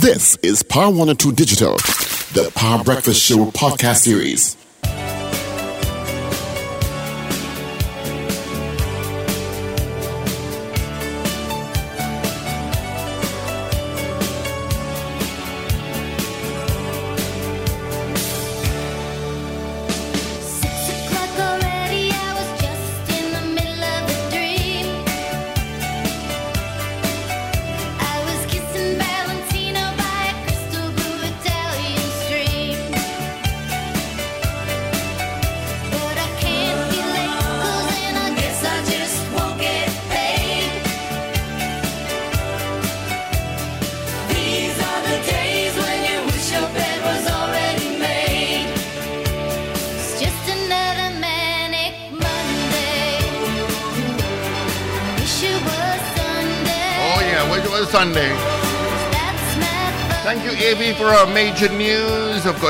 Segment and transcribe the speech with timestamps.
[0.00, 1.76] This is Power 102 Digital,
[2.32, 4.56] the Power Breakfast Show podcast series.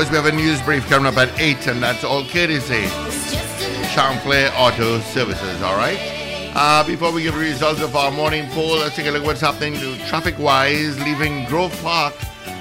[0.01, 2.87] Course, we have a news brief coming up at 8, and that's all courtesy
[3.89, 5.99] Champlain Auto Services, all right?
[6.55, 9.27] Uh, before we give the results of our morning poll, let's take a look at
[9.27, 10.99] what's happening to traffic wise.
[11.01, 12.15] Leaving Grove Park,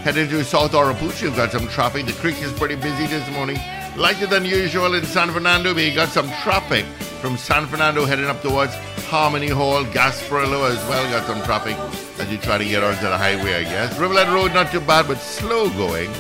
[0.05, 2.05] heading to South Oropouche, We've got some traffic.
[2.05, 3.57] The creek is pretty busy this morning.
[3.97, 6.85] Lighter than usual in San Fernando, we got some traffic
[7.23, 8.75] from San Fernando heading up towards
[9.09, 11.11] Harmony Hall, Gasparillo as well.
[11.11, 11.77] Got some traffic
[12.21, 13.99] as you try to get onto the highway, I guess.
[13.99, 16.11] Rivulet Road, not too bad, but slow going.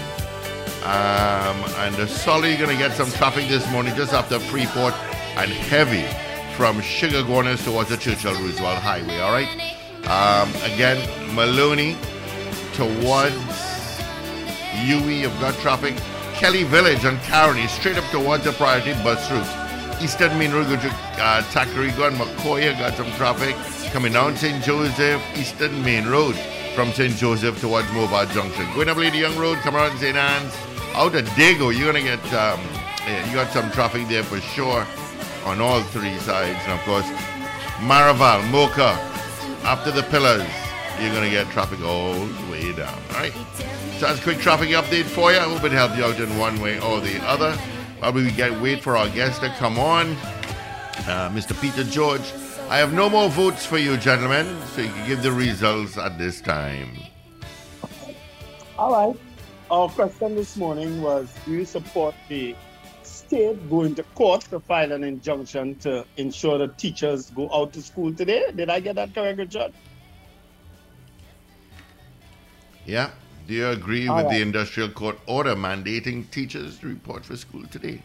[0.82, 4.94] Um, and the solid, you're going to get some traffic this morning just after Freeport
[5.36, 6.06] and heavy
[6.56, 9.48] from Sugar Corners towards the Churchill Roosevelt Highway, all right?
[10.08, 10.98] Um, again,
[11.34, 11.96] Maloney
[12.72, 13.36] towards
[14.84, 15.94] UE, you've got traffic.
[16.34, 20.02] Kelly Village and Caroni straight up towards the priority bus route.
[20.02, 23.54] Eastern Main Road, to uh, Tacarigua and McCoy, got some traffic.
[23.92, 24.64] Coming down St.
[24.64, 26.34] Joseph, Eastern Main Road
[26.74, 27.14] from St.
[27.16, 28.64] Joseph towards Mobile Junction.
[28.74, 30.16] Going up Lady Young Road, come around St.
[30.16, 30.69] Anne's.
[30.94, 32.60] Out of Dago, you're going to get, um,
[33.28, 34.86] you got some traffic there for sure
[35.44, 36.58] on all three sides.
[36.64, 37.06] And of course,
[37.80, 38.96] Maraval, Moka,
[39.64, 40.46] after the pillars,
[41.00, 42.98] you're going to get traffic all the way down.
[43.10, 43.32] All right?
[43.98, 45.38] So that's a quick traffic update for you.
[45.38, 47.52] I hope it helped you out in one way or the other.
[48.00, 50.12] While we get wait for our guest to come on,
[51.06, 51.58] uh, Mr.
[51.60, 52.32] Peter George.
[52.68, 56.18] I have no more votes for you, gentlemen, so you can give the results at
[56.18, 56.96] this time.
[58.78, 59.29] All right.
[59.70, 62.56] Our question this morning was Do you support the
[63.04, 67.82] state going to court to file an injunction to ensure that teachers go out to
[67.82, 68.50] school today?
[68.52, 69.72] Did I get that correct, Richard?
[72.84, 73.10] Yeah.
[73.46, 74.34] Do you agree All with right.
[74.34, 78.02] the industrial court order mandating teachers to report for school today?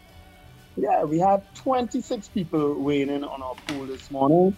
[0.77, 4.55] Yeah, we have 26 people weighing in on our poll this morning.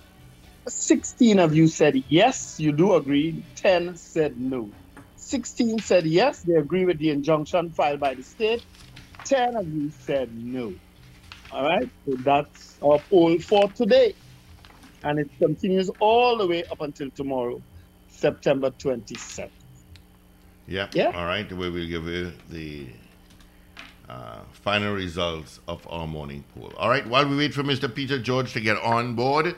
[0.67, 3.45] 16 of you said yes, you do agree.
[3.55, 4.69] 10 said no.
[5.27, 8.65] 16 said yes, they agree with the injunction filed by the state.
[9.25, 10.73] 10 of you said no.
[11.51, 14.13] All right, so that's our poll for today.
[15.03, 17.61] And it continues all the way up until tomorrow,
[18.07, 19.51] September 27th.
[20.67, 20.95] Yep.
[20.95, 21.11] Yeah.
[21.13, 21.49] All right.
[21.51, 22.87] We will give you the
[24.09, 26.73] uh, final results of our morning poll.
[26.77, 27.07] All right.
[27.07, 27.93] While we wait for Mr.
[27.93, 29.55] Peter George to get on board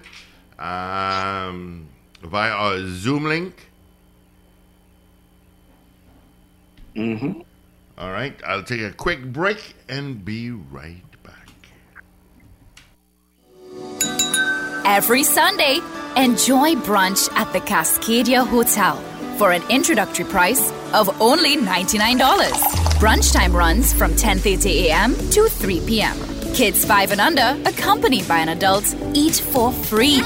[0.59, 1.87] um,
[2.21, 3.68] via our Zoom link.
[6.95, 7.41] Mm-hmm.
[7.97, 8.33] All right.
[8.45, 11.49] I'll take a quick break and be right back.
[14.85, 15.79] Every Sunday,
[16.15, 18.95] enjoy brunch at the Cascadia Hotel
[19.37, 22.19] for an introductory price of only $99.
[22.99, 25.15] Brunch time runs from 10:30 a.m.
[25.31, 26.17] to 3 p.m.
[26.53, 28.83] Kids 5 and under, accompanied by an adult,
[29.13, 30.19] eat for free.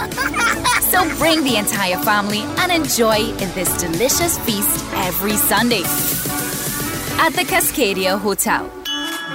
[0.91, 5.83] so bring the entire family and enjoy this delicious feast every Sunday
[7.19, 8.69] at the Cascadia Hotel.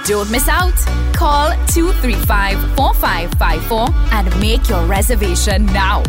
[0.05, 0.73] Don't miss out.
[1.13, 6.03] Call 235 4554 and make your reservation now.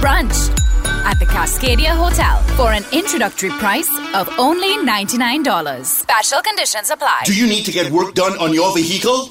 [0.00, 0.50] Brunch
[1.04, 5.84] at the Cascadia Hotel for an introductory price of only $99.
[5.84, 7.22] Special conditions apply.
[7.24, 9.30] Do you need to get work done on your vehicle?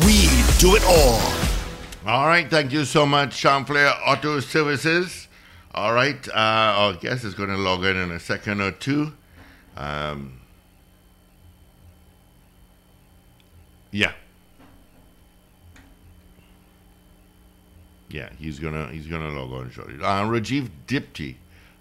[0.05, 0.27] We
[0.57, 1.21] do it all.
[2.05, 2.49] All right.
[2.49, 5.27] Thank you so much, Champlain Auto Services.
[5.73, 6.27] All right.
[6.29, 9.13] Uh, our guest is going to log in in a second or two.
[9.77, 10.39] Um,
[13.91, 14.13] yeah.
[18.09, 19.95] Yeah, he's gonna he's gonna log on shortly.
[19.95, 21.35] Uh, Rajiv Dipti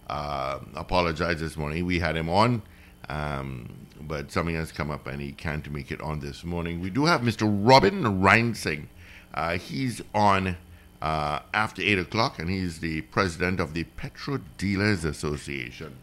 [0.09, 1.85] uh, apologized this morning.
[1.87, 2.63] We had him on.
[3.09, 3.69] Um,
[4.07, 6.81] but something has come up and he can't make it on this morning.
[6.81, 7.49] We do have Mr.
[7.49, 8.87] Robin Naraynsingh.
[9.33, 10.57] Uh, he's on
[11.01, 15.97] uh, after eight o'clock, and he's the president of the Petro Dealers Association.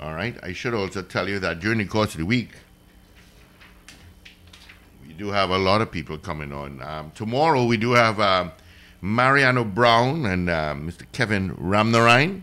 [0.00, 0.36] All right.
[0.42, 2.50] I should also tell you that during the course of the week,
[5.06, 6.82] we do have a lot of people coming on.
[6.82, 8.52] Um, tomorrow we do have um,
[9.00, 11.04] Mariano Brown and uh, Mr.
[11.12, 12.42] Kevin Ramnarine.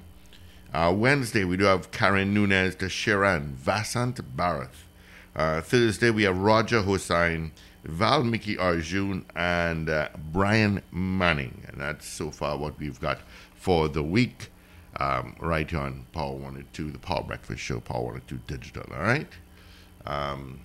[0.73, 4.85] Uh, Wednesday we do have Karen Nunez, Tashiran, Vasant Barath.
[5.35, 7.51] Uh, Thursday we have Roger Hossain,
[7.83, 11.63] Valmiki Arjun, and uh, Brian Manning.
[11.67, 13.19] And that's so far what we've got
[13.53, 14.49] for the week
[14.97, 18.85] um, right here on Power 102, the Power Breakfast Show, Power 102 Digital.
[18.93, 19.27] All right?
[20.05, 20.61] Um,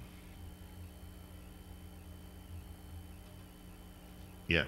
[4.46, 4.64] yeah.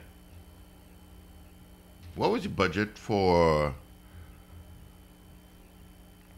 [2.16, 3.74] What was your budget for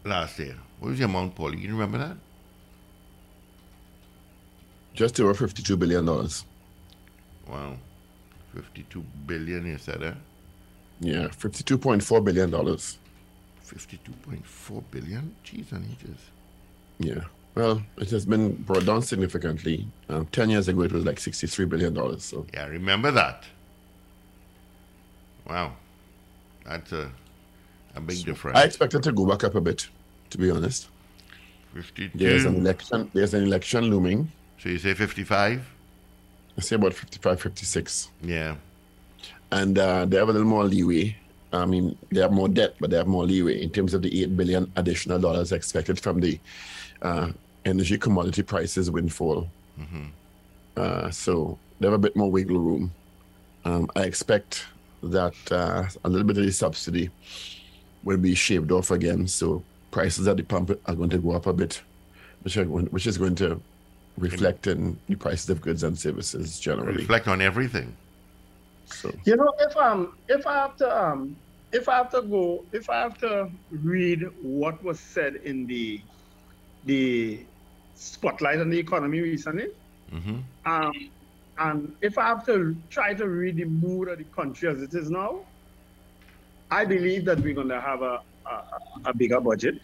[0.03, 0.55] last year?
[0.79, 1.55] What was the amount, Paul?
[1.55, 2.17] You remember that?
[4.93, 6.05] Just over $52 billion.
[6.05, 7.77] Wow.
[8.53, 10.13] 52 billion, you said, eh?
[10.99, 12.51] Yeah, $52.4 billion.
[12.51, 15.35] 52.4 billion?
[15.45, 16.17] Jeez and ages.
[16.99, 17.23] Yeah.
[17.55, 19.87] Well, it has been brought down significantly.
[20.09, 22.19] Um, 10 years ago, it was like $63 billion.
[22.19, 23.45] So, Yeah, I remember that.
[25.47, 25.73] Wow.
[26.65, 27.11] That's a,
[27.95, 28.57] a big difference.
[28.57, 29.87] I expect it to go back up a bit,
[30.31, 30.87] to be honest.
[31.73, 32.17] 52.
[32.17, 33.09] There's an election.
[33.13, 34.31] There's an election looming.
[34.59, 35.65] So you say 55?
[36.57, 38.09] I say about 55, 56.
[38.23, 38.55] Yeah.
[39.51, 41.15] and uh, they have a little more leeway.
[41.53, 44.21] I mean, they have more debt, but they have more leeway in terms of the
[44.21, 46.39] eight billion additional dollars expected from the
[47.01, 47.31] uh,
[47.65, 49.47] energy commodity prices windfall.
[50.77, 52.91] Uh, so they have a bit more wiggle room.
[53.65, 54.65] Um, I expect
[55.03, 57.09] that uh, a little bit of the subsidy
[58.03, 59.27] will be shaved off again.
[59.27, 61.81] So prices at the pump are going to go up a bit,
[62.41, 63.61] which are going, which is going to
[64.17, 66.97] reflect in the prices of goods and services generally.
[66.97, 67.95] Reflect on everything.
[68.85, 69.11] So.
[69.25, 71.35] You know, if um if I have to um
[71.71, 76.01] if I have to go if I have to read what was said in the
[76.85, 77.45] the
[77.95, 79.67] spotlight on the economy recently,
[80.13, 80.39] Mm-hmm.
[80.65, 81.09] um
[81.57, 84.93] and if I have to try to read the mood of the country as it
[84.93, 85.45] is now,
[86.71, 89.75] I believe that we're gonna have a a, a bigger budget.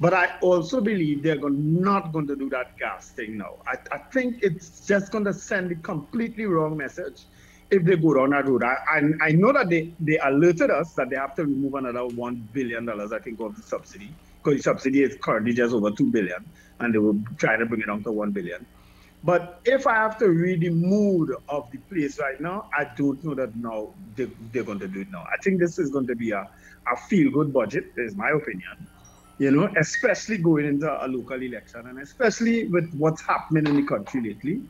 [0.00, 3.58] But I also believe they're going, not going to do that gas thing now.
[3.66, 7.26] I, I think it's just going to send a completely wrong message
[7.70, 8.64] if they go down that road.
[8.64, 12.00] I, I, I know that they, they alerted us that they have to remove another
[12.00, 14.12] $1 billion, I think, of the subsidy,
[14.42, 16.44] because the subsidy is currently just over 2 billion,
[16.80, 18.66] and they will try to bring it down to $1 billion.
[19.24, 23.22] But if I have to read the mood of the place right now, I don't
[23.24, 25.20] know that now they, they're going to do it now.
[25.20, 28.88] I think this is going to be a, a feel good budget, is my opinion.
[29.38, 33.86] You know, especially going into a local election and especially with what's happening in the
[33.86, 34.60] country lately.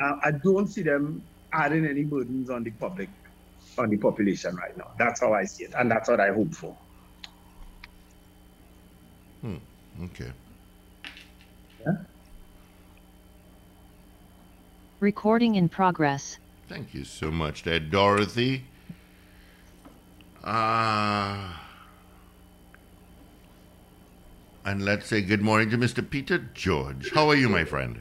[0.00, 3.10] Uh, I don't see them adding any burdens on the public,
[3.78, 4.86] on the population right now.
[4.98, 6.78] That's how I see it, and that's what I hope for.
[9.42, 9.56] Hmm.
[10.04, 10.32] Okay.
[15.00, 16.38] Recording in progress.
[16.68, 18.64] Thank you so much there, Dorothy.
[20.42, 21.52] Uh,
[24.64, 26.08] and let's say good morning to Mr.
[26.08, 27.12] Peter George.
[27.12, 28.00] How are you, my friend?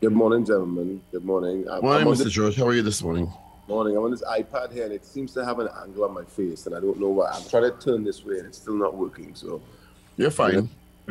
[0.00, 1.02] Good morning, gentlemen.
[1.12, 1.66] Good morning.
[1.70, 2.24] I'm, Morning, I'm Mr.
[2.24, 2.56] this George.
[2.56, 3.30] How are you this morning?
[3.68, 3.96] morning.
[3.96, 6.66] I'm on this iPad here, and it seems to have an angle on my face,
[6.66, 7.30] and I don't know why.
[7.30, 9.34] I'm trying to turn this way, and it's still not working.
[9.34, 9.60] So,
[10.16, 10.68] You're fine.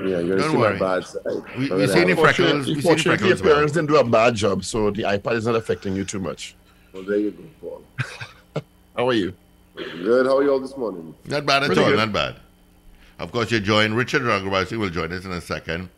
[0.10, 0.80] Yeah, you're gonna Don't worry.
[0.80, 1.22] bad side.
[1.58, 2.68] We- we see any have- freckles.
[2.68, 3.54] we see the Fortunately, your freckles well.
[3.56, 6.56] parents didn't do a bad job, so the iPad is not affecting you too much.
[6.94, 8.64] Well, there you go, Paul.
[8.98, 9.34] How are you?
[9.76, 10.26] Good.
[10.26, 11.16] How are you all this morning?
[11.26, 11.98] Not bad at Pretty all, good.
[11.98, 12.36] not bad.
[13.20, 13.96] Of course, you're joined.
[13.96, 15.90] Richard Raghuvanshi will join us in a second.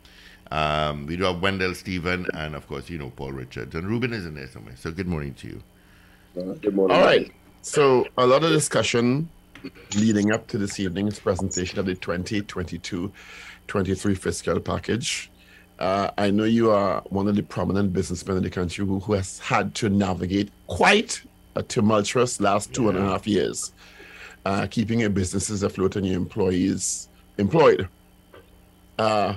[0.50, 3.74] Um, we do have Wendell Stephen, and of course, you know Paul Richards.
[3.74, 4.74] And Ruben is in there somewhere.
[4.76, 5.62] So, good morning to you.
[6.38, 6.96] Uh, good morning.
[6.96, 7.32] All right.
[7.62, 9.28] So, a lot of discussion
[9.96, 13.12] leading up to this evening's presentation of the 2022
[13.66, 15.30] 23 fiscal package.
[15.78, 19.14] Uh, I know you are one of the prominent businessmen in the country who, who
[19.14, 21.22] has had to navigate quite
[21.56, 23.72] a tumultuous last two and a half years,
[24.44, 27.88] uh, keeping your businesses afloat and your employees employed.
[28.98, 29.34] Uh,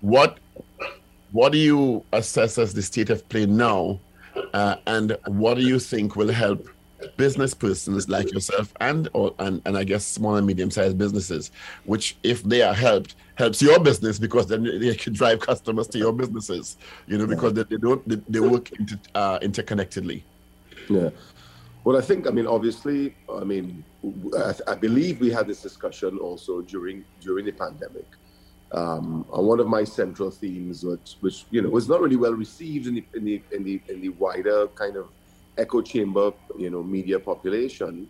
[0.00, 0.38] what
[1.32, 3.98] what do you assess as the state of play now,
[4.52, 6.68] uh, and what do you think will help
[7.16, 11.50] business persons like yourself and or and, and I guess small and medium sized businesses,
[11.84, 15.98] which if they are helped, helps your business because then they can drive customers to
[15.98, 20.22] your businesses, you know, because they, they don't they, they work into, uh, interconnectedly.
[20.88, 21.10] Yeah.
[21.84, 23.84] Well, I think, I mean, obviously, I mean,
[24.38, 28.06] I, I believe we had this discussion also during during the pandemic.
[28.72, 32.32] Um, and one of my central themes, which, which you know was not really well
[32.32, 35.08] received in the in the in the, in the wider kind of
[35.58, 38.08] echo chamber, you know, media population,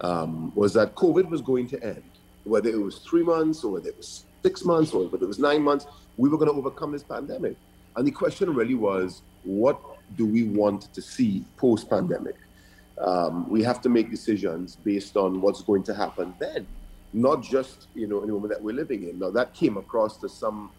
[0.00, 2.02] um, was that COVID was going to end.
[2.44, 5.38] Whether it was three months or whether it was six months or whether it was
[5.38, 7.56] nine months, we were going to overcome this pandemic.
[7.96, 9.80] And the question really was, what
[10.16, 12.36] do we want to see post pandemic?
[12.98, 16.66] Um, we have to make decisions based on what's going to happen then
[17.12, 19.18] not just you know in the moment that we're living in.
[19.18, 20.70] Now that came across to some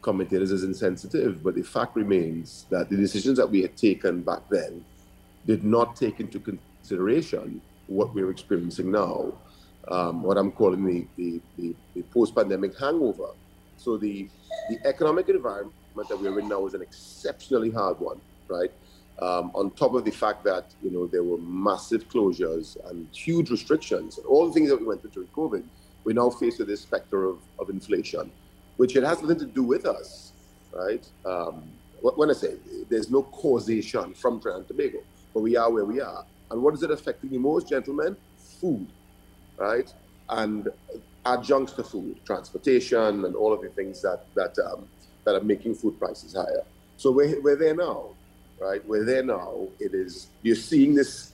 [0.00, 4.40] commentators as insensitive, but the fact remains that the decisions that we had taken back
[4.50, 4.84] then
[5.46, 9.32] did not take into consideration what we're experiencing now,
[9.88, 13.28] um, what I'm calling the, the, the, the post-pandemic hangover.
[13.76, 14.28] So the
[14.68, 15.74] the economic environment
[16.08, 18.70] that we're in now is an exceptionally hard one, right?
[19.18, 23.50] Um, on top of the fact that you know there were massive closures and huge
[23.50, 25.64] restrictions and all the things that we went through during COVID,
[26.04, 28.30] we're now faced with this specter of, of inflation,
[28.76, 30.32] which it has nothing to do with us,
[30.72, 31.06] right?
[31.24, 31.64] Um,
[32.00, 32.54] when I say
[32.88, 34.98] there's no causation from Trinidad and Tobago,
[35.32, 36.24] but we are where we are.
[36.50, 38.16] And what is it affecting the most, gentlemen?
[38.60, 38.86] Food,
[39.56, 39.92] right?
[40.28, 40.68] And
[41.24, 44.88] adjuncts to food, transportation, and all of the things that that um,
[45.24, 46.64] that are making food prices higher.
[46.96, 48.10] So we're, we're there now,
[48.60, 48.86] right?
[48.86, 49.68] We're there now.
[49.80, 51.32] It is you're seeing this.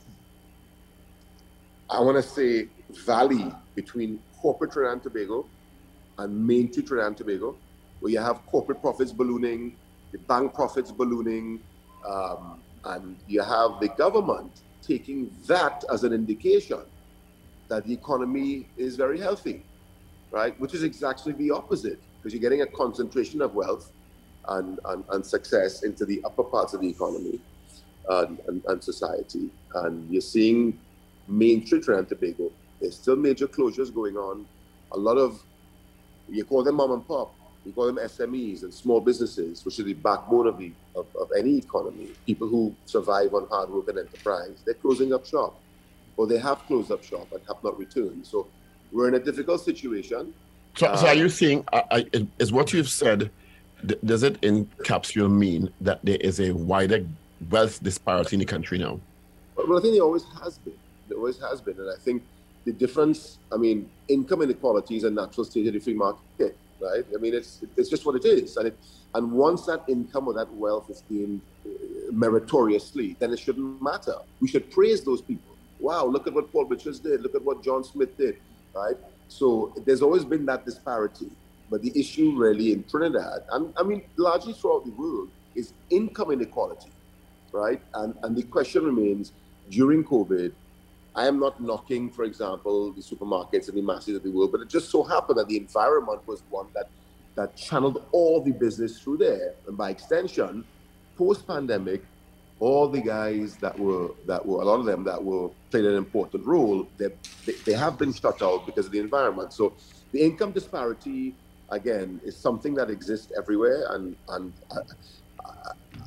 [1.90, 2.68] I want to say
[3.06, 5.46] valley between corporate Trinidad and Tobago
[6.18, 7.56] and main to Trinidad and Tobago,
[8.00, 9.74] where you have corporate profits ballooning,
[10.12, 11.60] the bank profits ballooning,
[12.06, 16.80] um, and you have the government taking that as an indication
[17.68, 19.62] that the economy is very healthy,
[20.30, 20.58] right?
[20.58, 23.92] Which is exactly the opposite, because you're getting a concentration of wealth
[24.48, 27.40] and, and, and success into the upper parts of the economy
[28.08, 29.50] and, and, and society.
[29.74, 30.78] And you're seeing
[31.26, 34.46] main Trinidad and Tobago there's still major closures going on.
[34.92, 35.42] A lot of,
[36.28, 37.34] you call them mom and pop,
[37.68, 41.30] you call them SMEs and small businesses, which is the backbone of, the, of, of
[41.38, 42.08] any economy.
[42.24, 45.60] People who survive on hard work and enterprise, they're closing up shop,
[46.16, 48.26] or they have closed up shop and have not returned.
[48.26, 48.46] So
[48.90, 50.32] we're in a difficult situation.
[50.76, 52.00] So, uh, so are you saying, uh,
[52.38, 53.30] is what you've said,
[54.02, 57.04] does it encapsulate mean that there is a wider
[57.50, 58.98] wealth disparity in the country now?
[59.56, 60.74] Well, I think there always has been.
[61.08, 61.78] There always has been.
[61.78, 62.22] And I think
[62.64, 67.04] the difference, I mean, income inequality is a natural state of the free market, right?
[67.14, 68.78] I mean, it's it's just what it is, and it,
[69.14, 71.70] and once that income or that wealth is gained uh,
[72.12, 74.16] meritoriously, then it shouldn't matter.
[74.40, 75.56] We should praise those people.
[75.80, 77.22] Wow, look at what Paul Richards did.
[77.22, 78.38] Look at what John Smith did,
[78.74, 78.96] right?
[79.28, 81.30] So there's always been that disparity,
[81.70, 86.30] but the issue really in Trinidad, and I mean, largely throughout the world, is income
[86.30, 86.90] inequality,
[87.52, 87.80] right?
[87.94, 89.32] And and the question remains
[89.70, 90.52] during COVID
[91.18, 94.60] I am not knocking, for example, the supermarkets and the masses of the world, but
[94.60, 96.88] it just so happened that the environment was one that
[97.34, 100.64] that channeled all the business through there, and by extension,
[101.16, 102.02] post-pandemic,
[102.60, 105.96] all the guys that were that were a lot of them that were played an
[105.96, 107.08] important role, they
[107.66, 109.52] they have been shut out because of the environment.
[109.52, 109.72] So
[110.12, 111.34] the income disparity
[111.70, 114.52] again is something that exists everywhere, and and.
[114.70, 114.82] Uh,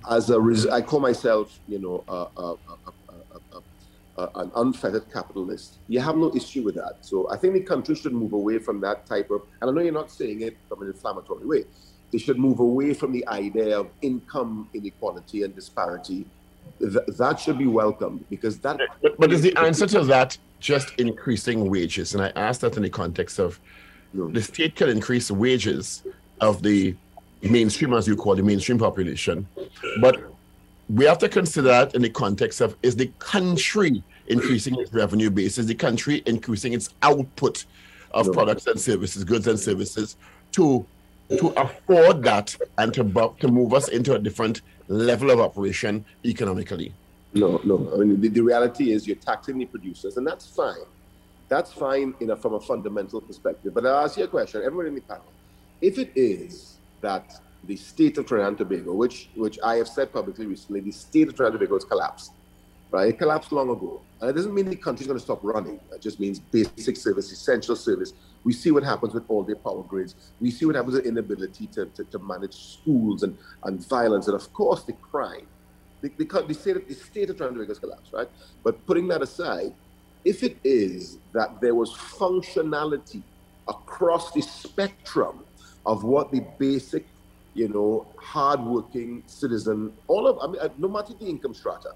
[0.10, 2.48] as a res- I call myself, you know, a, a,
[2.90, 2.92] a,
[4.22, 5.80] uh, an unfettered capitalist.
[5.88, 6.98] You have no issue with that.
[7.02, 9.82] So I think the country should move away from that type of, and I know
[9.82, 11.64] you're not saying it from an inflammatory way,
[12.12, 16.26] they should move away from the idea of income inequality and disparity.
[16.80, 18.80] Th- that should be welcomed because that.
[19.02, 22.14] But, but is the answer to that just increasing wages?
[22.14, 23.60] And I ask that in the context of
[24.14, 26.04] the state can increase wages
[26.42, 26.96] of the
[27.42, 29.48] mainstream, as you call the mainstream population,
[30.02, 30.32] but
[30.90, 35.30] we have to consider that in the context of is the country increasing its revenue
[35.30, 37.66] base, is the country increasing its output
[38.12, 40.18] of products and services, goods and services
[40.54, 40.86] to
[41.40, 43.04] to afford that and to
[43.40, 46.94] to move us into a different level of operation economically.
[47.34, 47.90] No, no.
[47.94, 50.86] I mean, the, the reality is you're taxing the producers, and that's fine.
[51.48, 53.74] That's fine in a, from a fundamental perspective.
[53.74, 55.32] But I'll ask you a question, everyone in the panel.
[55.82, 60.12] If it is that the state of Trinidad and Tobago, which which I have said
[60.12, 62.34] publicly recently, the state of Trinidad and Tobago has collapsed.
[62.92, 63.10] Right?
[63.10, 64.02] It collapsed long ago.
[64.20, 65.80] And it doesn't mean the country's going to stop running.
[65.94, 68.14] It just means basic service, essential service.
[68.44, 70.16] We see what happens with all their power grids.
[70.40, 74.36] We see what happens with inability to, to, to manage schools and, and violence and,
[74.36, 75.48] of course, the crime.
[76.02, 78.28] the, the, the, state, the state of trying to make us collapse, right?
[78.64, 79.74] But putting that aside,
[80.26, 83.24] if it is that there was functionality
[83.68, 85.44] across the spectrum
[85.86, 87.06] of what the basic,
[87.54, 91.94] you know, hardworking citizen, all of, I mean, uh, no matter the income strata,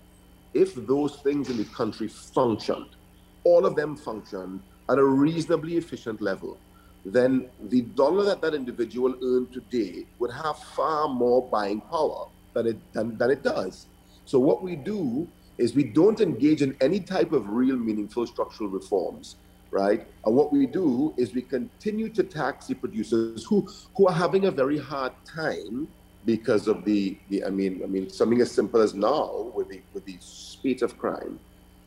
[0.55, 2.95] if those things in the country functioned,
[3.43, 6.57] all of them functioned at a reasonably efficient level,
[7.03, 12.67] then the dollar that that individual earned today would have far more buying power than
[12.67, 13.85] it, than, than it does.
[14.25, 18.69] So what we do is we don't engage in any type of real meaningful structural
[18.69, 19.35] reforms,
[19.71, 20.07] right?
[20.25, 24.45] And what we do is we continue to tax the producers who, who are having
[24.45, 25.87] a very hard time
[26.25, 29.81] because of the, the I mean, I mean, something as simple as now with the
[29.93, 31.39] with the speed of crime,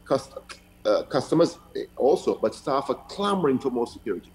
[0.05, 0.39] Cust-
[0.87, 1.59] uh, customers
[1.97, 4.33] also, but staff are clamoring for more security.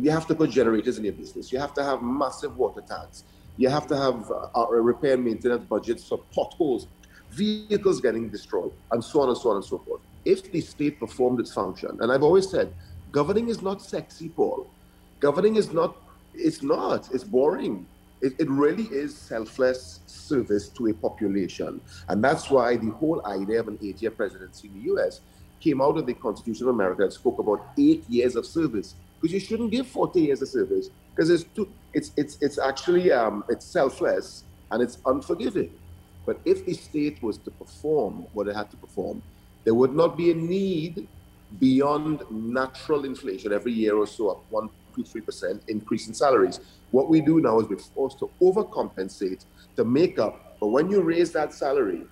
[0.00, 1.50] You have to put generators in your business.
[1.50, 3.24] You have to have massive water tanks.
[3.56, 6.86] You have to have uh, repair and maintenance budgets for potholes,
[7.30, 10.02] vehicles getting destroyed, and so on and so on and so forth.
[10.24, 12.72] If the state performed its function, and I've always said,
[13.10, 14.68] governing is not sexy, Paul.
[15.20, 15.96] Governing is not.
[16.34, 17.08] It's not.
[17.12, 17.86] It's boring.
[18.26, 21.80] It, it really is selfless service to a population.
[22.08, 25.20] And that's why the whole idea of an eight year presidency in the US
[25.60, 28.96] came out of the Constitution of America that spoke about eight years of service.
[29.20, 31.46] Because you shouldn't give 40 years of service because it's
[31.94, 34.42] it's it's it's actually um, it's selfless
[34.72, 35.72] and it's unforgiving.
[36.26, 39.22] But if the state was to perform what it had to perform,
[39.64, 41.06] there would not be a need
[41.60, 44.68] beyond natural inflation every year or so of one
[45.04, 46.60] three percent increase in salaries.
[46.90, 49.44] What we do now is we're forced to overcompensate
[49.76, 50.56] to make up.
[50.60, 52.04] But when you raise that salary,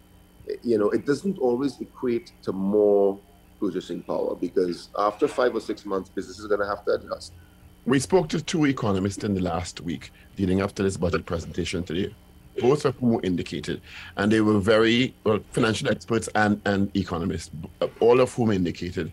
[0.48, 3.18] eh, you know, it doesn't always equate to more
[3.60, 7.32] purchasing power because after five or six months, businesses are going to have to adjust.
[7.86, 11.84] We spoke to two economists in the last week leading up to this budget presentation
[11.84, 12.14] today,
[12.58, 13.82] both of whom indicated,
[14.16, 17.50] and they were very well, financial experts and, and economists,
[18.00, 19.12] all of whom indicated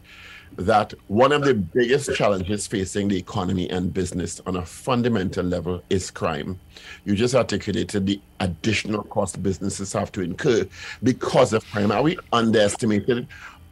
[0.57, 5.81] that one of the biggest challenges facing the economy and business on a fundamental level
[5.89, 6.59] is crime.
[7.05, 10.65] You just articulated the additional cost businesses have to incur
[11.03, 11.91] because of crime.
[11.91, 13.27] Are we underestimating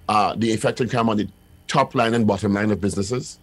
[0.07, 1.27] uh, the effect of crime on the
[1.67, 3.39] top line and bottom line of businesses?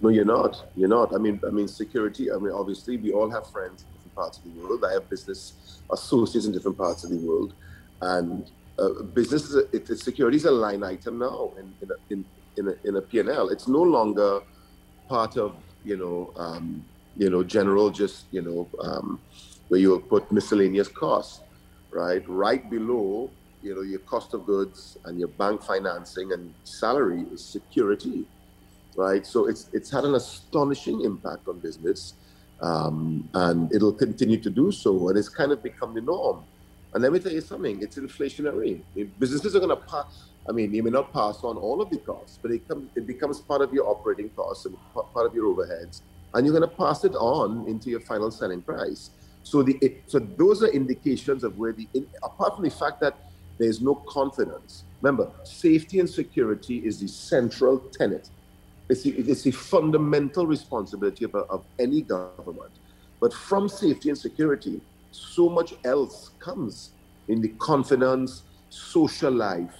[0.00, 0.66] No, you're not.
[0.76, 1.14] You're not.
[1.14, 2.32] I mean, I mean, security.
[2.32, 4.84] I mean, obviously, we all have friends in different parts of the world.
[4.84, 5.52] I have business
[5.92, 7.52] associates in different parts of the world,
[8.00, 11.74] and uh, business is it, security is a line item now in,
[12.08, 12.24] in
[12.56, 13.48] in a, in a P&L.
[13.48, 14.40] It's no longer
[15.08, 16.84] part of you know um,
[17.16, 19.20] you know general just you know um,
[19.68, 21.40] where you put miscellaneous costs,
[21.90, 22.22] right?
[22.28, 23.30] Right below
[23.62, 28.26] you know your cost of goods and your bank financing and salary is security,
[28.96, 29.26] right?
[29.26, 32.14] So it's it's had an astonishing impact on business.
[32.62, 36.44] Um, and it'll continue to do so, and it's kind of become the norm.
[36.92, 38.82] And let me tell you something: it's inflationary.
[39.18, 41.98] businesses are going to pass I mean, you may not pass on all of the
[41.98, 45.54] costs, but it, come, it becomes part of your operating costs and part of your
[45.54, 46.00] overheads,
[46.34, 49.10] and you're going to pass it on into your final selling price.
[49.42, 51.88] So the so those are indications of where the
[52.22, 53.16] apart from the fact that
[53.58, 54.84] there's no confidence.
[55.02, 58.28] Remember, safety and security is the central tenet.
[58.88, 62.72] It's the, it's the fundamental responsibility of, of any government.
[63.20, 64.80] But from safety and security,
[65.12, 66.90] so much else comes
[67.28, 69.74] in the confidence, social life,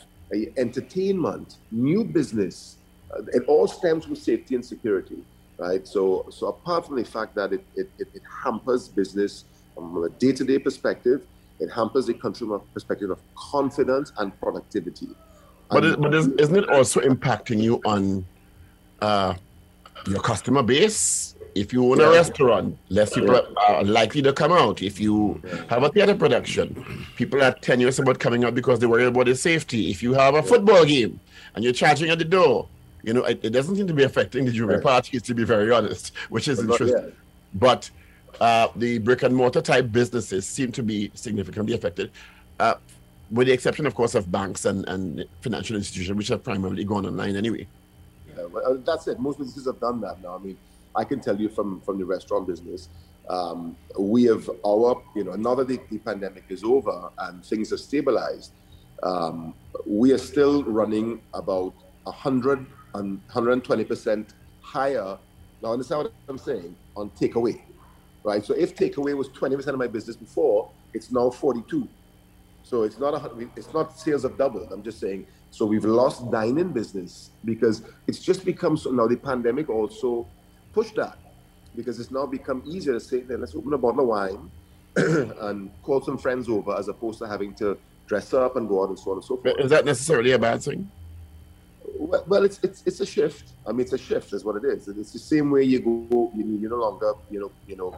[0.56, 2.76] entertainment, new business.
[3.12, 5.18] Uh, it all stems from safety and security,
[5.58, 5.86] right?
[5.86, 10.08] So, so apart from the fact that it, it, it, it hampers business from a
[10.08, 11.26] day-to-day perspective,
[11.58, 15.08] it hampers the consumer perspective of confidence and productivity.
[15.70, 18.24] But, it, but isn't it also impacting you on
[19.00, 19.34] uh,
[20.08, 21.29] your customer base?
[21.60, 24.80] If you own a restaurant, less people are likely to come out.
[24.80, 29.04] If you have a theater production, people are tenuous about coming out because they worry
[29.04, 29.90] about their safety.
[29.90, 31.20] If you have a football game
[31.54, 32.66] and you're charging at the door,
[33.02, 34.82] you know, it, it doesn't seem to be affecting the junior right.
[34.82, 37.12] parties, to be very honest, which is but interesting.
[37.54, 37.90] But
[38.40, 42.10] uh, the brick and mortar type businesses seem to be significantly affected.
[42.58, 42.76] Uh,
[43.30, 47.04] with the exception, of course, of banks and, and financial institutions, which have primarily gone
[47.04, 47.66] online anyway.
[48.34, 49.20] Yeah, well, that's it.
[49.20, 50.36] Most businesses have done that now.
[50.36, 50.56] I mean,
[50.96, 52.88] I can tell you from from the restaurant business,
[53.28, 57.72] um, we have our you know now that the, the, pandemic is over and things
[57.72, 58.52] are stabilized,
[59.02, 59.54] um,
[59.86, 61.74] we are still running about
[62.04, 65.18] 100 and 120 percent higher.
[65.62, 67.60] Now understand what I'm saying on takeaway,
[68.24, 68.44] right?
[68.44, 71.88] So if takeaway was 20 percent of my business before, it's now 42.
[72.62, 74.72] So it's not a, it's not sales have doubled.
[74.72, 75.26] I'm just saying.
[75.50, 80.26] So we've lost dine-in business because it's just become so now the pandemic also
[80.72, 81.18] push that
[81.76, 84.50] because it's now become easier to say, let's open a bottle of wine
[84.96, 88.88] and call some friends over as opposed to having to dress up and go out
[88.88, 89.54] and so on and so forth.
[89.60, 90.90] Is that necessarily a bad thing?
[91.96, 93.52] Well, well, it's it's it's a shift.
[93.66, 94.88] I mean, it's a shift, is what it is.
[94.88, 96.30] It's the same way you go.
[96.34, 97.96] You, you no longer, you know, you know,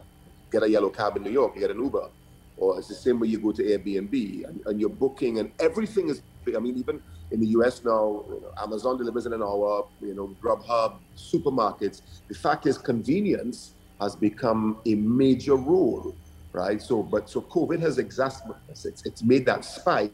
[0.51, 1.55] get a yellow cab in New York.
[1.55, 2.09] You get an Uber,
[2.57, 6.09] or it's the same way you go to Airbnb and, and you're booking, and everything
[6.09, 6.21] is.
[6.55, 7.01] I mean, even
[7.33, 7.83] in the U.S.
[7.83, 9.85] now, you know, Amazon delivers in an hour.
[10.01, 12.01] You know, Grubhub, supermarkets.
[12.29, 16.15] The fact is, convenience has become a major role,
[16.53, 16.81] right?
[16.81, 18.61] So, but so COVID has exacerbated.
[18.69, 20.13] It's it's made that spike,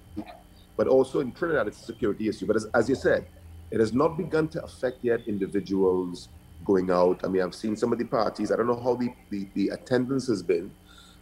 [0.76, 2.48] but also in Trinidad, it's a security issue.
[2.48, 3.28] But as, as you said
[3.72, 6.30] it has not begun to affect yet individuals
[6.66, 7.22] going out.
[7.24, 8.52] I mean, I've seen some of the parties.
[8.52, 10.72] I don't know how the, the, the attendance has been.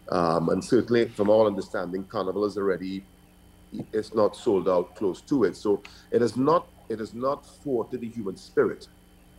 [0.10, 3.04] Um, and certainly, from all understanding, Carnival is already,
[3.94, 5.56] it's not sold out close to it.
[5.56, 8.88] So it has not, it has not thwarted the human spirit.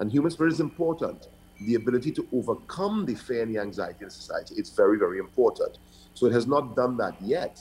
[0.00, 1.28] And human spirit is important.
[1.60, 5.78] The ability to overcome the fear and the anxiety in society, it's very, very important.
[6.14, 7.60] So it has not done that yet.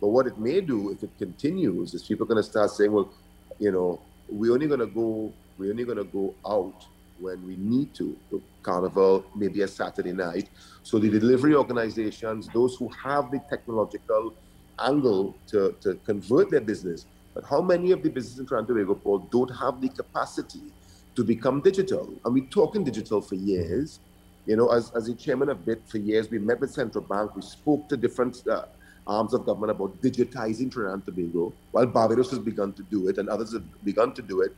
[0.00, 2.92] But what it may do if it continues is people are going to start saying,
[2.92, 3.10] well,
[3.58, 6.84] you know, we're only gonna go we're only gonna go out
[7.18, 8.16] when we need to.
[8.30, 10.50] to Carnival, maybe a Saturday night.
[10.82, 14.34] So the delivery organizations, those who have the technological
[14.80, 19.02] angle to, to convert their business, but how many of the businesses in Trinidad and
[19.02, 20.72] Paul, don't have the capacity
[21.14, 22.12] to become digital?
[22.24, 24.00] And we're talking digital for years.
[24.46, 27.34] You know, as, as the chairman of BIT for years, we met with Central Bank,
[27.34, 28.66] we spoke to different uh,
[29.06, 33.18] arms of government about digitizing Trinidad and Tobago, while Barbados has begun to do it
[33.18, 34.54] and others have begun to do it.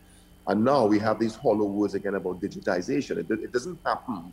[0.46, 3.18] And now we have these hollow words again about digitization.
[3.18, 4.32] It, it doesn't happen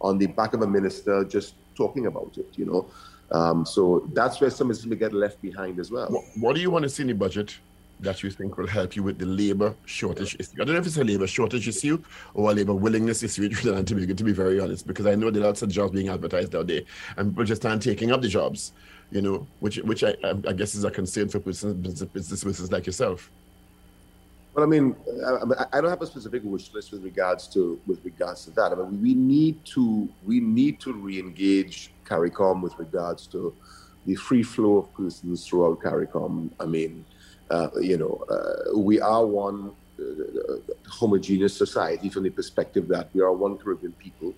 [0.00, 2.86] on the back of a minister just talking about it, you know.
[3.32, 6.06] Um, so that's where some is going to get left behind as well.
[6.08, 7.56] What, what, do you want to see in the budget
[8.00, 10.52] that you think will help you with the labor shortage issue?
[10.60, 12.02] I don't know if it's a labor shortage issue
[12.34, 15.14] or a labor willingness issue in Trinidad and Tobago, to be very honest, because I
[15.14, 16.82] know there are lots of jobs being advertised out there
[17.16, 18.72] and people just aren't taking up the jobs
[19.12, 23.30] you know, which which I, I guess is a concern for business business like yourself.
[24.54, 24.94] Well, I mean,
[25.26, 28.72] I, I, don't have a specific wish list with regards to with regards to that.
[28.72, 33.54] I mean, we need to we need to re-engage CARICOM with regards to
[34.04, 36.50] the free flow of persons throughout CARICOM.
[36.60, 37.06] I mean,
[37.50, 40.02] uh, you know, uh, we are one uh,
[40.86, 44.34] homogeneous society from the perspective that we are one Caribbean people.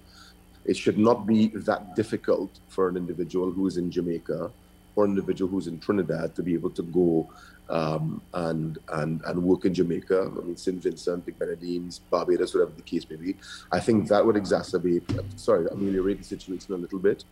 [0.64, 4.50] It should not be that difficult for an individual who is in Jamaica
[4.94, 7.29] or an individual who's in Trinidad to be able to go
[7.70, 10.31] um, and and and work in Jamaica.
[10.37, 10.83] I mean, St.
[10.83, 13.37] Vincent, the Grenadines, Barbados, whatever the case may be.
[13.72, 15.03] I think that would exacerbate,
[15.38, 17.24] sorry, ameliorate the situation a little bit.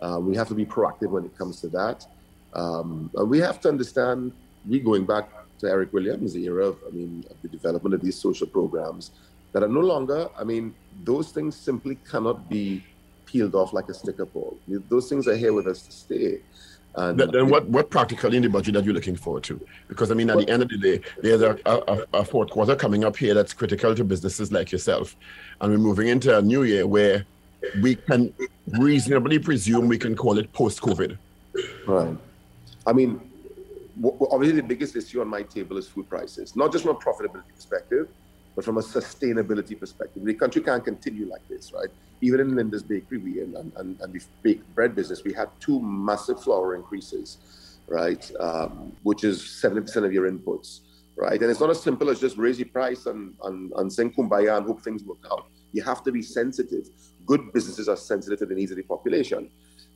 [0.00, 2.06] Uh, we have to be proactive when it comes to that.
[2.54, 4.32] Um, and we have to understand,
[4.68, 5.28] we going back
[5.60, 9.10] to Eric Williams' era of, I mean, of the development of these social programs
[9.52, 10.74] that are no longer, I mean,
[11.04, 12.84] those things simply cannot be
[13.26, 14.56] peeled off like a sticker ball.
[14.88, 16.40] Those things are here with us to stay.
[16.98, 19.60] And then what, what practically in the budget that you're looking forward to?
[19.86, 22.74] Because I mean, at the end of the day, there's a, a, a, fourth quarter
[22.74, 25.14] coming up here that's critical to businesses like yourself.
[25.60, 27.24] And we're moving into a new year where
[27.80, 28.34] we can
[28.66, 31.16] reasonably presume we can call it post COVID.
[31.86, 32.16] Right.
[32.84, 33.20] I mean,
[34.30, 37.54] obviously, the biggest issue on my table is food prices, not just from a profitability
[37.54, 38.08] perspective,
[38.58, 40.24] but from a sustainability perspective.
[40.24, 41.90] The country can't continue like this, right?
[42.20, 45.80] even in Linda's Bakery we, and, and, and the baked bread business, we had two
[45.80, 47.38] massive flour increases,
[47.86, 48.28] right?
[48.40, 50.80] Um, which is 70% of your inputs,
[51.16, 51.40] right?
[51.40, 54.56] And it's not as simple as just raise your price and, and, and sing kumbaya
[54.56, 55.46] and hope things work out.
[55.72, 56.88] You have to be sensitive.
[57.26, 59.50] Good businesses are sensitive to the needs of the population.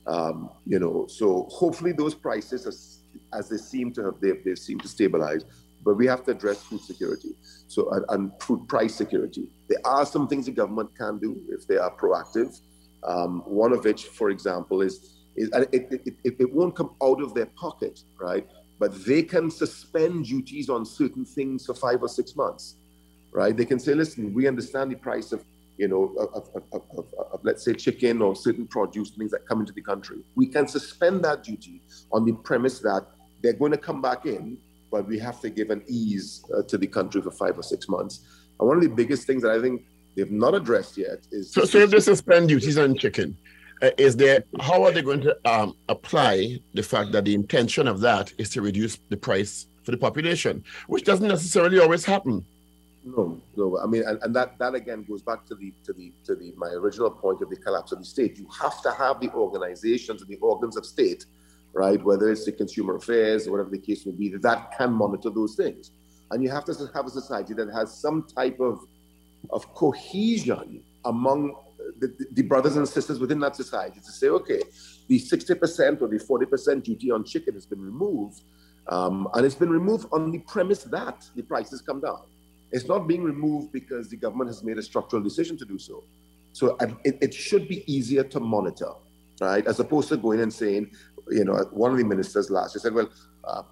[0.06, 2.98] Um, you know, so hopefully those prices, as,
[3.32, 5.44] as they seem to have, they, they seem to stabilize,
[5.84, 7.30] but we have to address food security.
[7.68, 9.48] So and, and, food price security.
[9.68, 12.60] There are some things the government can do if they are proactive.
[13.04, 17.20] Um, one of which for example is is it, it, it, it won't come out
[17.20, 18.46] of their pocket right?
[18.78, 22.76] But they can suspend duties on certain things for five or six months
[23.32, 23.56] right?
[23.56, 25.44] They can say listen we understand the price of
[25.78, 29.60] you know, of, of, of, of, let's say chicken or certain produce, things that come
[29.60, 30.18] into the country.
[30.34, 33.06] We can suspend that duty on the premise that
[33.42, 34.58] they're going to come back in
[34.92, 37.88] but we have to give an ease uh, to the country for five or six
[37.88, 38.20] months.
[38.60, 41.64] And one of the biggest things that I think they've not addressed yet is so,
[41.64, 43.36] so if they suspend duties on chicken,
[43.80, 47.88] uh, is there how are they going to um, apply the fact that the intention
[47.88, 52.44] of that is to reduce the price for the population, which doesn't necessarily always happen?
[53.04, 53.80] No, no.
[53.82, 56.52] I mean, and, and that that again goes back to the to the to the
[56.56, 58.38] my original point of the collapse of the state.
[58.38, 61.24] You have to have the organizations and the organs of state
[61.72, 62.02] right?
[62.02, 65.54] Whether it's the consumer affairs or whatever the case may be, that can monitor those
[65.54, 65.90] things.
[66.30, 68.80] And you have to have a society that has some type of,
[69.50, 71.54] of cohesion among
[71.98, 74.62] the, the brothers and sisters within that society to say, okay,
[75.08, 78.42] the 60% or the 40% duty on chicken has been removed.
[78.88, 82.22] Um, and it's been removed on the premise that the prices come down.
[82.72, 86.02] It's not being removed because the government has made a structural decision to do so.
[86.52, 88.92] So it, it should be easier to monitor,
[89.40, 89.66] right?
[89.66, 90.90] As opposed to going and saying,
[91.30, 93.10] you know, one of the ministers last year said, well,
[93.44, 93.62] uh,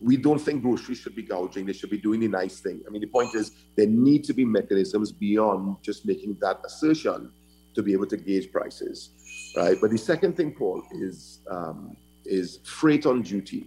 [0.00, 1.66] we don't think groceries should be gouging.
[1.66, 2.80] They should be doing the nice thing.
[2.86, 7.32] I mean, the point is there need to be mechanisms beyond just making that assertion
[7.74, 9.10] to be able to gauge prices,
[9.56, 9.76] right?
[9.80, 13.66] But the second thing, Paul, is um, is freight on duty,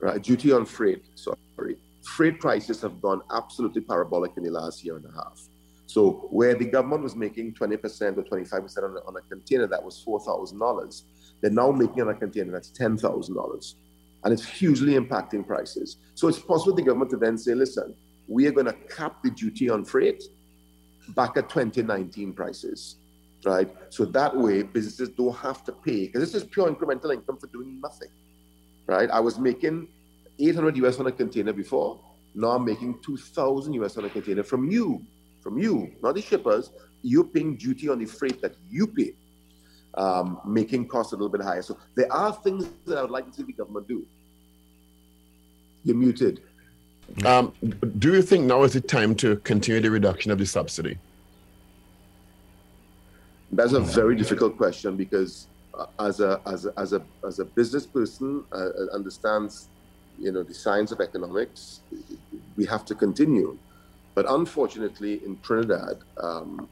[0.00, 0.22] right?
[0.22, 1.04] Duty on freight.
[1.14, 5.40] Sorry, freight prices have gone absolutely parabolic in the last year and a half.
[5.86, 10.02] So where the government was making 20% or 25% on on a container that was
[10.06, 11.02] $4,000,
[11.44, 13.74] they're now making on a container that's $10,000
[14.24, 15.98] and it's hugely impacting prices.
[16.14, 17.94] So it's possible the government to then say, listen,
[18.26, 20.24] we are going to cap the duty on freight
[21.08, 22.96] back at 2019 prices,
[23.44, 23.70] right?
[23.90, 27.48] So that way businesses don't have to pay because this is pure incremental income for
[27.48, 28.08] doing nothing,
[28.86, 29.10] right?
[29.10, 29.88] I was making
[30.38, 32.00] 800 US on a container before.
[32.34, 35.02] Now I'm making 2,000 US on a container from you,
[35.42, 36.70] from you, not the shippers.
[37.02, 39.12] You're paying duty on the freight that you pay
[39.96, 41.62] um, making costs a little bit higher.
[41.62, 44.04] So there are things that I would like to see the government do.
[45.84, 46.40] You're muted.
[47.24, 47.52] Um,
[47.98, 50.98] do you think now is the time to continue the reduction of the subsidy?
[53.52, 57.44] That's a very difficult question because uh, as a as a as a as a
[57.44, 59.68] business person uh, uh understands,
[60.18, 61.80] you know, the science of economics,
[62.56, 63.56] we have to continue.
[64.14, 66.68] But unfortunately, in Trinidad, um,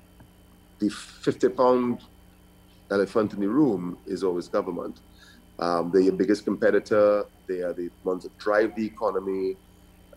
[0.78, 2.00] the 50 pound
[2.92, 5.00] elephant in the room is always government.
[5.58, 7.24] Um, they're your biggest competitor.
[7.46, 9.56] They are the ones that drive the economy.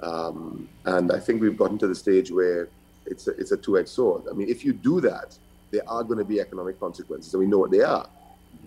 [0.02, 2.68] Um, and I think we've gotten to the stage where
[3.06, 4.24] it's a, it's a two-edged sword.
[4.30, 5.38] I mean, if you do that,
[5.72, 8.08] there are going to be economic consequences, and we know what they are.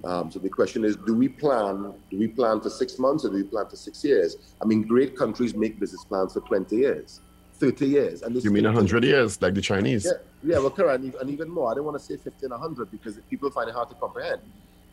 [0.04, 1.92] Um, so the question is, do we plan?
[2.10, 4.36] Do we plan for six months, or do we plan for six years?
[4.62, 7.20] I mean, great countries make business plans for 20 years.
[7.58, 8.22] 30 years.
[8.22, 10.04] And you mean 100 years, like the Chinese?
[10.04, 11.70] Yeah, yeah well, correct, and, even more.
[11.70, 14.40] I don't want to say 50 and 100 because people find it hard to comprehend.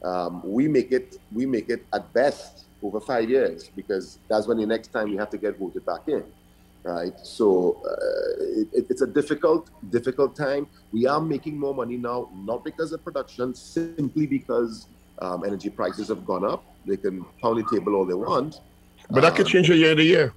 [0.03, 4.57] Um, we make it we make it at best over five years because that's when
[4.57, 6.23] the next time we have to get voted back in,
[6.83, 7.17] right?
[7.23, 10.67] So uh, it, it's a difficult difficult time.
[10.91, 14.87] We are making more money now, not because of production, simply because
[15.19, 16.63] um, energy prices have gone up.
[16.85, 18.61] They can pound the table all they want.
[19.09, 20.33] But that um, could change a year to year.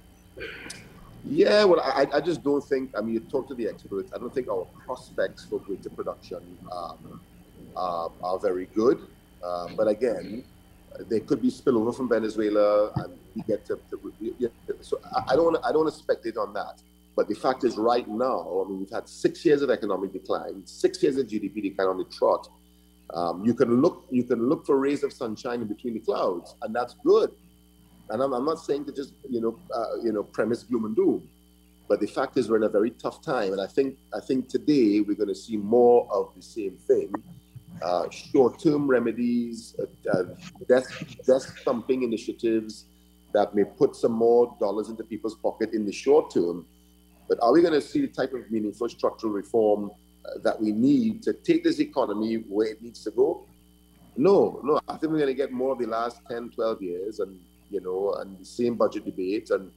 [1.25, 2.91] Yeah, well, I, I just don't think.
[2.97, 4.11] I mean, you talk to the experts.
[4.13, 7.21] I don't think our prospects for greater production um,
[7.75, 8.99] uh, are very good.
[9.43, 10.43] Um, but again,
[11.07, 13.79] there could be spillover from Venezuela, and we get to.
[13.89, 14.47] to yeah,
[14.81, 15.57] so I, don't.
[15.63, 16.81] I don't speculate on that.
[17.15, 20.65] But the fact is, right now, I mean, we've had six years of economic decline,
[20.65, 22.47] six years of GDP decline on the trot.
[23.13, 24.05] Um, you can look.
[24.09, 27.31] You can look for rays of sunshine in between the clouds, and that's good.
[28.09, 30.95] And I'm, I'm not saying to just you know uh, you know premise gloom and
[30.95, 31.27] doom,
[31.87, 34.49] but the fact is we're in a very tough time, and I think I think
[34.49, 37.13] today we're going to see more of the same thing.
[37.81, 40.23] Uh, short-term remedies, uh, uh,
[40.67, 42.85] desk, desk thumping initiatives
[43.33, 46.65] that may put some more dollars into people's pocket in the short term.
[47.29, 49.91] But are we going to see the type of meaningful structural reform
[50.25, 53.45] uh, that we need to take this economy where it needs to go?
[54.17, 54.81] No, no.
[54.87, 57.81] I think we're going to get more of the last 10, 12 years, and you
[57.81, 59.71] know, and the same budget debate and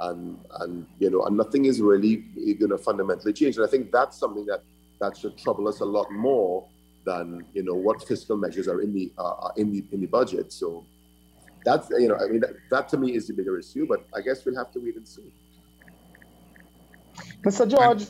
[0.00, 2.16] and and you know, and nothing is really
[2.58, 3.56] going to fundamentally change.
[3.56, 4.62] And I think that's something that
[5.00, 6.66] that should trouble us a lot more
[7.04, 10.52] than you know what fiscal measures are in the uh, in the in the budget.
[10.52, 10.84] So
[11.64, 13.86] that's you know, I mean, that, that to me is the bigger issue.
[13.86, 15.32] But I guess we'll have to wait and see.
[17.42, 17.68] Mr.
[17.68, 18.06] George,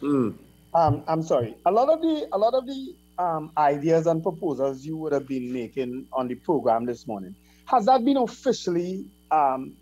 [0.00, 0.36] mm.
[0.74, 1.56] um, I'm sorry.
[1.66, 5.26] A lot of the a lot of the um, ideas and proposals you would have
[5.26, 7.34] been making on the program this morning
[7.68, 9.74] has that been officially um,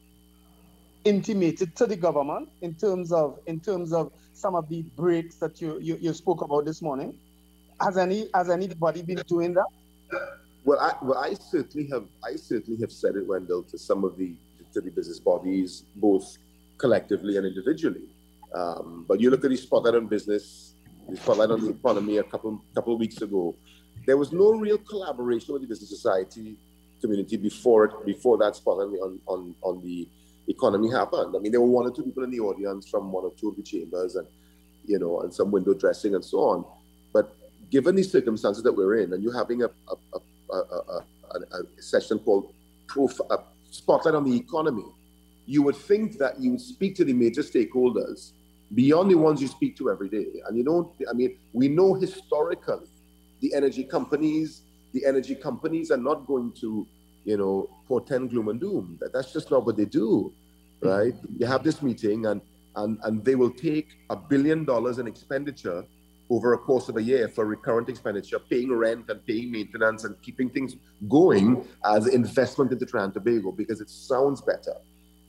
[1.05, 5.61] intimated to the government in terms of in terms of some of the breaks that
[5.62, 7.16] you, you, you spoke about this morning?
[7.81, 9.66] Has any has anybody been doing that?
[10.64, 14.16] Well, I well I certainly have I certainly have said it, Wendell, to some of
[14.16, 14.35] the
[14.72, 16.38] to the business bodies, both
[16.79, 18.09] collectively and individually.
[18.53, 20.75] Um, but you look at the spotlight on business,
[21.09, 23.55] the spotlight on the economy a couple couple of weeks ago.
[24.07, 26.57] There was no real collaboration with the business society
[27.01, 30.09] community before before that spot on, on, on, the
[30.49, 31.35] economy happened.
[31.37, 33.49] I mean, there were one or two people in the audience from one or two
[33.49, 34.27] of the chambers and,
[34.87, 36.65] you know, and some window dressing and so on.
[37.13, 37.35] But
[37.71, 40.19] given the circumstances that we're in, and you're having a, a,
[40.53, 41.03] a, a,
[41.35, 42.53] a session called
[42.87, 43.39] proof, a
[43.71, 44.85] spotlight on the economy,
[45.47, 48.31] you would think that you would speak to the major stakeholders
[48.75, 50.27] beyond the ones you speak to every day.
[50.47, 52.87] And you don't, I mean, we know historically
[53.41, 54.63] the energy companies,
[54.97, 56.87] the energy companies are not going to,
[57.31, 58.97] you know, portend gloom and doom.
[59.01, 60.33] That, that's just not what they do,
[60.81, 61.15] right?
[61.39, 62.41] You have this meeting and
[62.81, 65.81] and and they will take a billion dollars in expenditure
[66.35, 70.21] over a course of a year for recurrent expenditure, paying rent and paying maintenance and
[70.27, 70.75] keeping things
[71.09, 71.47] going
[71.95, 74.77] as investment into Trinidad and Tobago because it sounds better,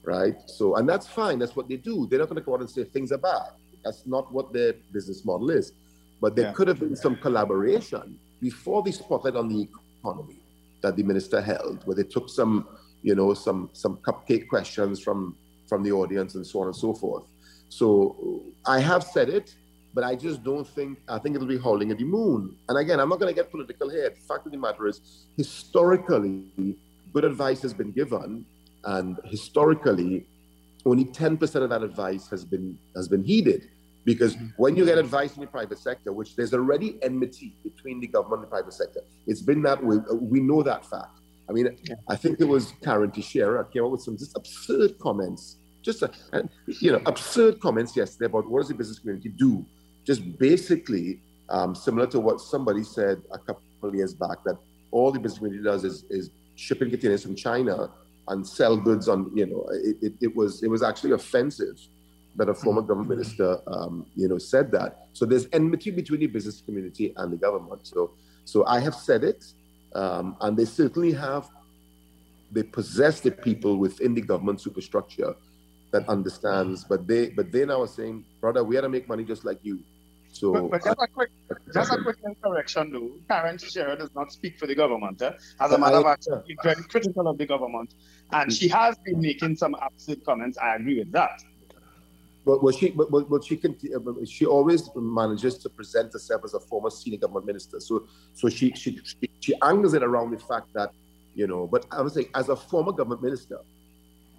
[0.04, 0.36] right?
[0.58, 1.38] So, and that's fine.
[1.42, 2.08] That's what they do.
[2.08, 3.50] They're not going to come out and say things are bad.
[3.86, 5.72] That's not what their business model is.
[6.20, 6.54] But there Yeah.
[6.58, 9.67] could have been some collaboration before the spotlight on the
[10.02, 10.39] economy
[10.82, 12.67] that the minister held, where they took some,
[13.02, 15.36] you know, some some cupcake questions from
[15.67, 17.26] from the audience and so on and so forth.
[17.69, 19.56] So I have said it,
[19.93, 22.56] but I just don't think I think it'll be howling at the moon.
[22.69, 24.10] And again, I'm not going to get political here.
[24.10, 25.02] The fact of the matter is,
[25.36, 26.76] historically,
[27.13, 28.45] good advice has been given,
[28.86, 30.26] and historically,
[30.86, 33.69] only 10% of that advice has been has been heeded.
[34.08, 38.08] Because when you get advice in the private sector, which there's already enmity between the
[38.08, 39.98] government and the private sector, it's been that way.
[40.13, 41.20] We know that fact.
[41.50, 45.58] I mean, I think it was Karen Tesheira came up with some just absurd comments,
[45.82, 46.08] just uh,
[46.80, 49.65] you know, absurd comments yesterday about what does the business community do?
[50.06, 54.58] Just basically um, similar to what somebody said a couple of years back that
[54.91, 57.89] all the business community does is, is shipping containers from China
[58.30, 59.30] and sell goods on.
[59.36, 61.78] You know, it, it, it was it was actually offensive
[62.38, 65.08] that a former government minister, um, you know, said that.
[65.13, 67.86] So there's enmity between the business community and the government.
[67.88, 68.12] So,
[68.45, 69.43] so I have said it,
[69.95, 71.50] um, and they certainly have.
[72.52, 75.36] They possess the people within the government superstructure
[75.91, 79.23] that understands, but they, but they now are saying, brother, we got to make money
[79.26, 79.80] just like you.
[80.32, 81.30] So, But, but just a quick,
[81.73, 83.12] just a quick correction, though.
[83.28, 85.21] Karen Tesheira does not speak for the government.
[85.21, 85.32] eh?
[85.60, 87.93] As a matter of fact, she's very critical of the government,
[88.32, 90.58] and she has been making some absurd comments.
[90.58, 91.41] I agree with that.
[92.48, 96.42] But what she, but, but, but she can, uh, she always manages to present herself
[96.46, 97.82] as a former senior government minister.
[97.82, 100.92] So, so she, she, she, she angles it around the fact that,
[101.36, 101.68] you know.
[101.68, 103.60] But I was saying, as a former government minister,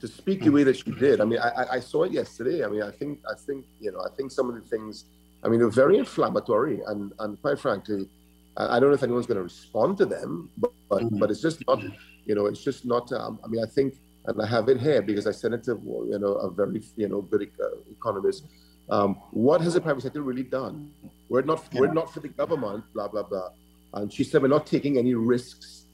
[0.00, 2.64] to speak the way that she did, I mean, I, I- saw it yesterday.
[2.64, 5.04] I mean, I think, I think, you know, I think some of the things,
[5.44, 8.08] I mean, they're very inflammatory, and and quite frankly,
[8.56, 11.64] I, don't know if anyone's going to respond to them, but but, but it's just
[11.66, 11.82] not,
[12.24, 13.12] you know, it's just not.
[13.12, 13.94] Um, I mean, I think
[14.26, 15.72] and I have it here because I sent it to
[16.10, 17.50] you know a very you know good
[17.90, 18.44] economist.
[18.90, 20.90] Um, what has the private sector really done?
[21.28, 23.50] We're not we're not for the government, blah blah blah.
[23.94, 25.86] And she said we're not taking any risks.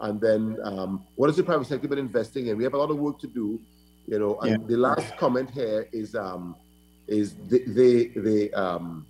[0.00, 2.56] And then um, what has the private sector been investing in?
[2.56, 3.60] We have a lot of work to do,
[4.06, 4.38] you know.
[4.40, 4.66] And Yeah.
[4.66, 6.56] the last comment here is um,
[7.06, 9.06] is they they, they um,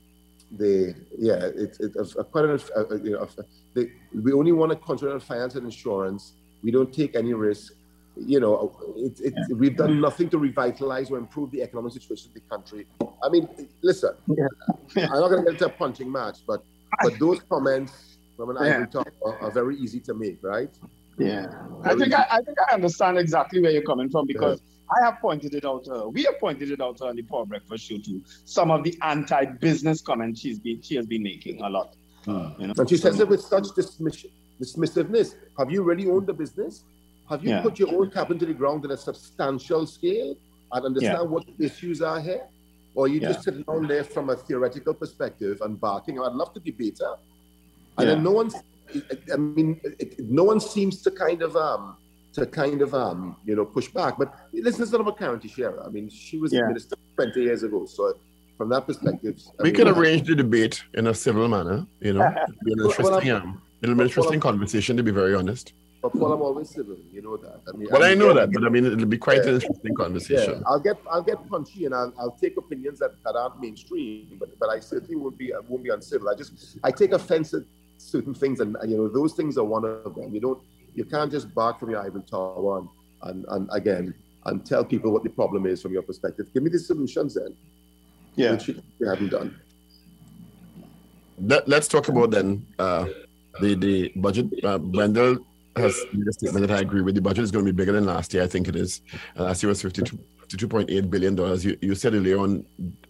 [0.50, 2.60] they yeah it's it, a quite an,
[3.04, 3.28] you know
[3.74, 6.34] they, we only want to concentrate on finance and insurance.
[6.62, 7.72] We don't take any risk.
[8.16, 12.34] You know, it, it, we've done nothing to revitalize or improve the economic situation of
[12.34, 12.86] the country.
[13.24, 13.48] I mean,
[13.82, 16.62] listen, I'm not going to get into a punching match, but
[17.02, 18.74] but those comments from an Yeah.
[18.74, 20.70] ivory top are, are very easy to make, right?
[21.18, 21.52] Yeah,
[21.84, 24.60] I think I, I think I understand exactly where you're coming from because
[24.94, 25.88] I have pointed it out.
[25.88, 28.22] Uh, we have pointed it out on the Power Breakfast Show too.
[28.44, 31.96] Some of the anti-business comments she's been she has been making a lot.
[32.26, 32.74] You know?
[32.76, 34.26] And she says it with such dismiss-
[34.60, 35.34] dismissiveness.
[35.58, 36.84] Have you really owned the business?
[37.28, 37.62] Have you Yeah.
[37.62, 40.36] put your own cap into the ground on a substantial scale
[40.72, 41.22] and understand Yeah.
[41.34, 42.42] what the issues are here?
[42.94, 43.42] Or you just Yeah.
[43.42, 46.20] sitting down there from a theoretical perspective and barking?
[46.20, 47.16] I'd love to debate her.
[47.98, 48.14] And Yeah.
[48.14, 48.54] then no one's,
[49.32, 51.96] I mean, it, it- no one seems to kind of, um,
[52.34, 54.18] to kind of, um, you know, push back.
[54.18, 55.86] But listen, it's not about Karen Tesheira.
[55.86, 56.60] I mean, she was Yeah.
[56.64, 57.84] a minister 20 years ago.
[57.86, 58.14] So
[58.58, 62.12] from that perspective, I We mean, could arrange the debate in a civil manner, you
[62.14, 62.20] know.
[62.48, 65.34] It'll be an Well, well, interesting, um, it'll be an interesting conversation, to be very
[65.34, 65.72] honest.
[66.02, 66.96] But Paul, I'm always civil.
[67.12, 67.60] You know that.
[67.72, 69.50] I mean, Well, I I'm- know that, but I mean, it'll be quite Yeah.
[69.50, 70.54] an interesting conversation.
[70.58, 74.36] Yeah, I'll get I'll get punchy and I'll, I'll take opinions that, that aren't mainstream,
[74.40, 76.28] but but I certainly won't be I won't be uncivil.
[76.28, 77.62] I just I take offense at
[77.98, 80.34] certain things, and you know those things are one of them.
[80.34, 80.60] You don't
[80.94, 82.88] you can't just bark from your ivory tower and
[83.28, 84.12] and, and again
[84.46, 86.46] and tell people what the problem is from your perspective.
[86.52, 87.54] Give me the solutions then,
[88.34, 88.50] Yeah.
[88.52, 89.54] which you you haven't done.
[91.38, 93.06] Let, let's talk about then uh,
[93.60, 94.46] the the budget.
[94.64, 95.38] Uh, Wendell
[95.76, 97.14] has made a statement that I agree with.
[97.14, 98.42] The budget is going to be bigger than last year.
[98.42, 99.00] I think it is.
[99.38, 101.64] Uh, last year was 52, 52.8 billion dollars.
[101.64, 102.64] You, you said earlier on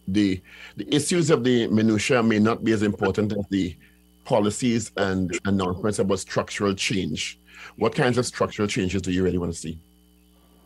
[0.07, 0.41] the
[0.77, 3.75] the issues of the minutia may not be as important as the
[4.23, 7.39] policies and announcements about structural change.
[7.75, 9.79] What kinds of structural changes do you really want to see?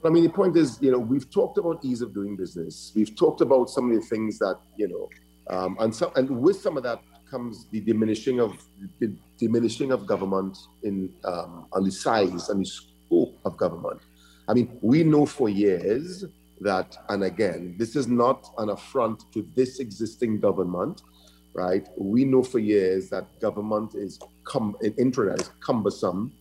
[0.04, 2.92] I mean, the point is, you know, we've talked about ease of doing business.
[2.96, 5.10] We've talked about some of the things that, you know,
[5.50, 8.58] um, and some, and with some of that comes the diminishing of
[9.00, 14.02] the diminishing of government in um, on the size and the scope of government.
[14.48, 16.24] I mean, we know for years
[16.62, 21.02] that, and again, this is not an affront to this existing government,
[21.54, 21.88] right?
[21.98, 26.32] We know for years that government is cum- is cumbersome.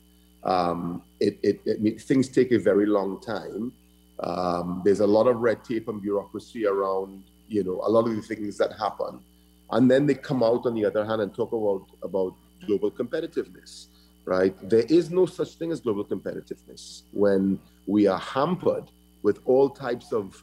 [0.45, 3.72] Um, it, it, it, things take a very long time.
[4.20, 8.14] Um, there's a lot of red tape and bureaucracy around, you know, a lot of
[8.14, 9.20] the things that happen.
[9.71, 12.35] And then they come out on the other hand and talk about, about
[12.67, 13.87] global competitiveness,
[14.25, 14.55] right?
[14.69, 18.85] There is no such thing as global competitiveness when we are hampered
[19.23, 20.43] with all types of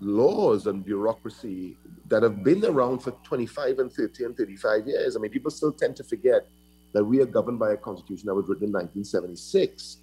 [0.00, 1.76] laws and bureaucracy
[2.08, 5.16] that have been around for 25 and 30 and 35 years.
[5.16, 6.46] I mean, people still tend to forget
[6.92, 9.98] that we are governed by a constitution that was written in 1976,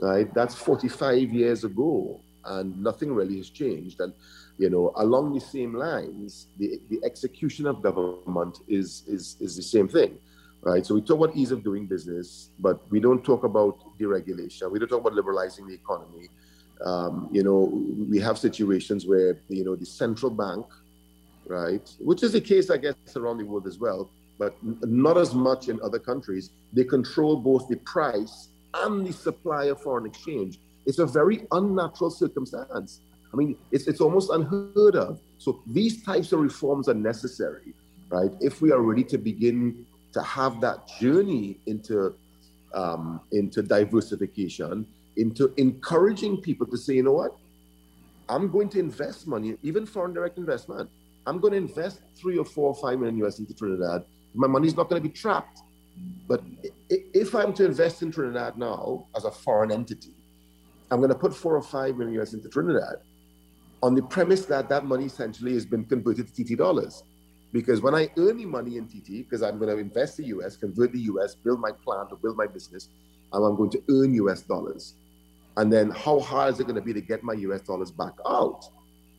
[0.00, 0.32] right?
[0.34, 4.00] That's 45 years ago, and nothing really has changed.
[4.00, 4.12] And,
[4.58, 9.62] you know, along the same lines, the, the execution of government is, is, is the
[9.62, 10.18] same thing,
[10.62, 10.84] right?
[10.84, 14.70] So we talk about ease of doing business, but we don't talk about deregulation.
[14.70, 16.28] We don't talk about liberalizing the economy.
[16.84, 17.70] Um, you know,
[18.10, 20.66] we have situations where, you know, the central bank,
[21.46, 25.34] right, which is the case, I guess, around the world as well, but not as
[25.34, 26.50] much in other countries.
[26.72, 30.58] They control both the price and the supply of foreign exchange.
[30.86, 33.00] It's a very unnatural circumstance.
[33.36, 35.20] I mean, it's, it's almost unheard of.
[35.36, 37.74] So these types of reforms are necessary,
[38.08, 38.30] right?
[38.40, 42.14] If we are ready to begin to have that journey into
[42.72, 47.36] um, into diversification into encouraging people to say, you know what?
[48.28, 50.90] I'm going to invest money, even foreign direct investment.
[51.26, 54.04] I'm going to invest three or four or five million US into Trinidad.
[54.34, 55.60] My money's not going to be trapped.
[56.28, 56.42] But
[56.90, 60.12] if I'm to invest in Trinidad now as a foreign entity,
[60.90, 62.96] I'm going to put four or five million US into Trinidad
[63.82, 67.02] on the premise that that money essentially has been converted to TT dollars.
[67.52, 70.56] Because when I earn the money in TT, because I'm going to invest the US,
[70.56, 72.88] convert the US, build my plant or build my business,
[73.32, 74.94] and I'm going to earn US dollars.
[75.56, 78.12] And then how hard is it going to be to get my US dollars back
[78.26, 78.68] out?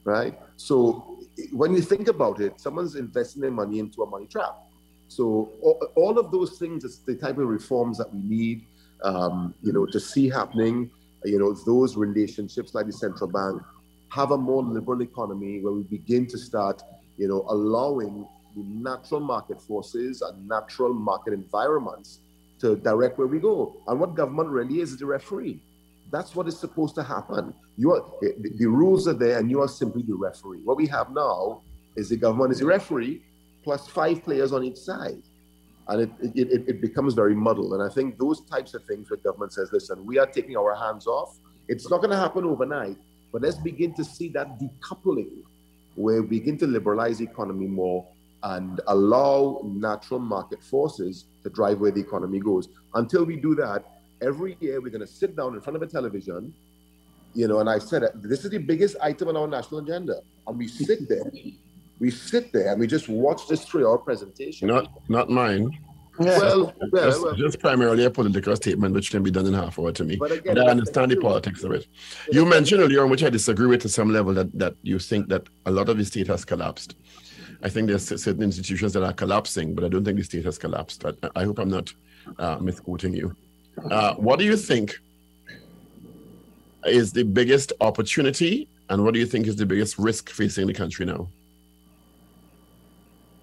[0.04, 0.38] Right?
[0.56, 1.18] So
[1.52, 4.56] when you think about it, someone's investing their money into a money trap.
[5.08, 5.50] So
[5.96, 8.66] all, of those things is the type of reforms that we need,
[9.04, 10.92] um, you know, to see happening.
[11.24, 13.62] You know, those relationships like the central bank
[14.10, 16.82] have a more liberal economy where we begin to start,
[17.18, 22.20] you know, allowing the natural market forces and natural market environments
[22.60, 23.76] to direct where we go.
[23.88, 25.60] And what government really is is the referee.
[26.10, 27.54] That's what is supposed to happen.
[27.78, 30.62] You are, the, the rules are there, and you are simply the referee.
[30.64, 31.62] What we have now
[31.96, 33.22] is the government is the referee
[33.64, 35.22] plus five players on each side,
[35.90, 37.74] and it, it, it, it becomes very muddled.
[37.74, 40.74] And I think those types of things where government says, "Listen, we are taking our
[40.74, 41.38] hands off."
[41.68, 42.98] It's not going to happen overnight,
[43.32, 45.30] but let's begin to see that decoupling,
[45.96, 48.08] where we begin to liberalize the economy more
[48.44, 52.70] and allow natural market forces to drive where the economy goes.
[52.94, 53.84] Until we do that,
[54.22, 56.54] every year we're going to sit down in front of a television,
[57.34, 60.58] you know, and I said this is the biggest item on our national agenda, and
[60.58, 61.32] we sit there,
[62.00, 64.68] we sit there, and we just watch this three-hour presentation.
[64.68, 65.78] Not, not mine.
[66.20, 66.40] Yeah.
[66.40, 69.78] Well, well, just, well, just, primarily a political statement which can be done in half
[69.78, 70.16] hour to me.
[70.16, 71.88] But, again, but I understand the politics of it.
[72.32, 75.44] You mentioned earlier which I disagree with to some level, that, that you think that
[75.66, 76.96] a lot of the state has collapsed.
[77.62, 80.58] I think there's certain institutions that are collapsing, but I don't think the state has
[80.58, 81.06] collapsed.
[81.06, 81.94] I, I hope I'm not
[82.40, 83.36] uh, misquoting you.
[83.92, 85.00] Uh, what do you think
[86.86, 90.74] is the biggest opportunity, and what do you think is the biggest risk facing the
[90.74, 91.30] country now?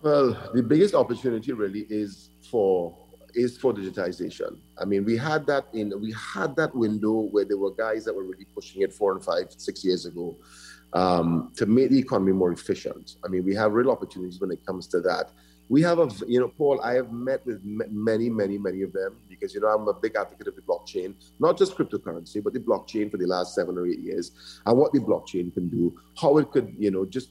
[0.04, 2.94] Well, the biggest opportunity really is for
[3.32, 4.58] is for digitization.
[4.78, 8.14] I mean, we had that in we had that window where there were guys that
[8.14, 10.36] were really pushing it four and five, six years ago
[10.92, 13.16] um, to make the economy more efficient.
[13.24, 15.30] I mean, we have real opportunities when it comes to that
[15.70, 19.16] we have a you know paul i have met with many many many of them
[19.30, 22.60] because you know i'm a big advocate of the blockchain not just cryptocurrency but the
[22.60, 26.36] blockchain for the last seven or eight years and what the blockchain can do how
[26.36, 27.30] it could you know just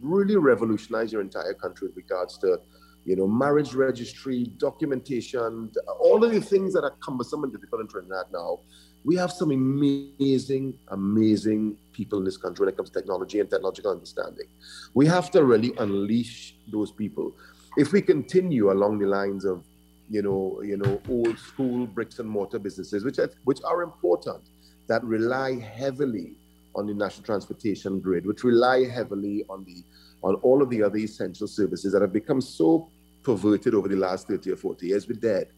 [0.00, 2.60] really revolutionize your entire country with regards to
[3.04, 5.70] you know marriage registry documentation
[6.00, 8.60] all of the things that are cumbersome and difficult in trinidad now.
[9.04, 13.48] We have some amazing amazing people in this country when it comes to technology and
[13.48, 14.46] technological understanding.
[14.94, 17.34] We have to really unleash those people.
[17.76, 19.64] If we continue along the lines of,
[20.10, 24.42] you know, you know, old school bricks and mortar businesses, which are, which are important,
[24.88, 26.36] that rely heavily
[26.78, 29.82] on the national transportation grid, which rely heavily on the
[30.22, 32.88] on all of the other essential services that have become so
[33.22, 35.48] perverted over the last 30 or 40 years, we're dead.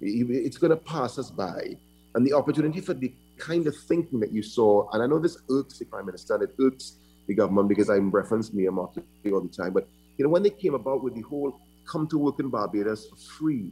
[0.00, 1.76] It's going to pass us by.
[2.14, 5.38] And the opportunity for the kind of thinking that you saw, and I know this
[5.50, 6.96] irks the Prime Minister, and it irks
[7.28, 9.86] the government because I reference Mia Mottley all the time, but
[10.18, 13.16] you know, when they came about with the whole come to work in Barbados for
[13.16, 13.70] free,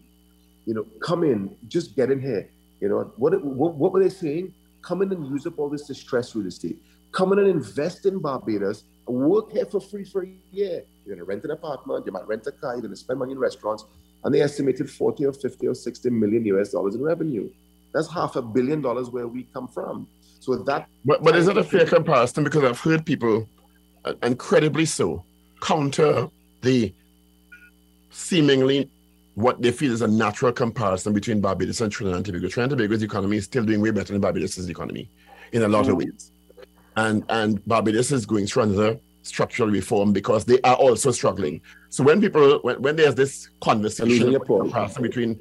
[0.66, 2.48] you know, come in, just get in here.
[2.80, 4.54] You know, what, what, what were they saying?
[4.82, 6.82] Come in and use up all this distressed real estate.
[7.12, 10.82] Come in and invest in Barbados work here for free for a year.
[11.04, 13.18] you're going to rent an apartment, you might rent a car, you're going to spend
[13.18, 13.84] money in restaurants,
[14.24, 17.50] and they estimated 40 or 50 or 60 million US dollars in revenue.
[17.92, 20.06] That's half a billion dollars where we come from.
[20.38, 20.88] So that.
[21.04, 22.44] But, but is it a fair comparison?
[22.44, 23.48] Because I've heard people,
[24.04, 25.24] uh, incredibly so,
[25.60, 26.28] counter
[26.62, 26.94] the
[28.10, 28.88] seemingly
[29.40, 32.48] what they feel is a natural comparison between Barbados and Trinidad and Tobago.
[32.48, 35.10] Trinidad and Tobago's economy is still doing way better than Barbados' economy
[35.52, 35.90] in a lot mm.
[35.90, 36.32] of ways.
[36.96, 41.60] And and Barbados is going through another structural reform because they are also struggling.
[41.88, 45.40] So when people when, when there's this conversation comparison between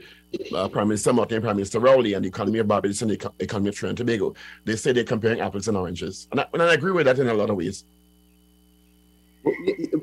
[0.56, 3.32] uh, Prime Minister Martin and Prime Minister Rowley and the economy of Barbados and the
[3.40, 4.36] economy of Trinidad and Tobago,
[4.66, 6.28] they say they're comparing apples and oranges.
[6.32, 7.84] And I, and I agree with that in a lot of ways.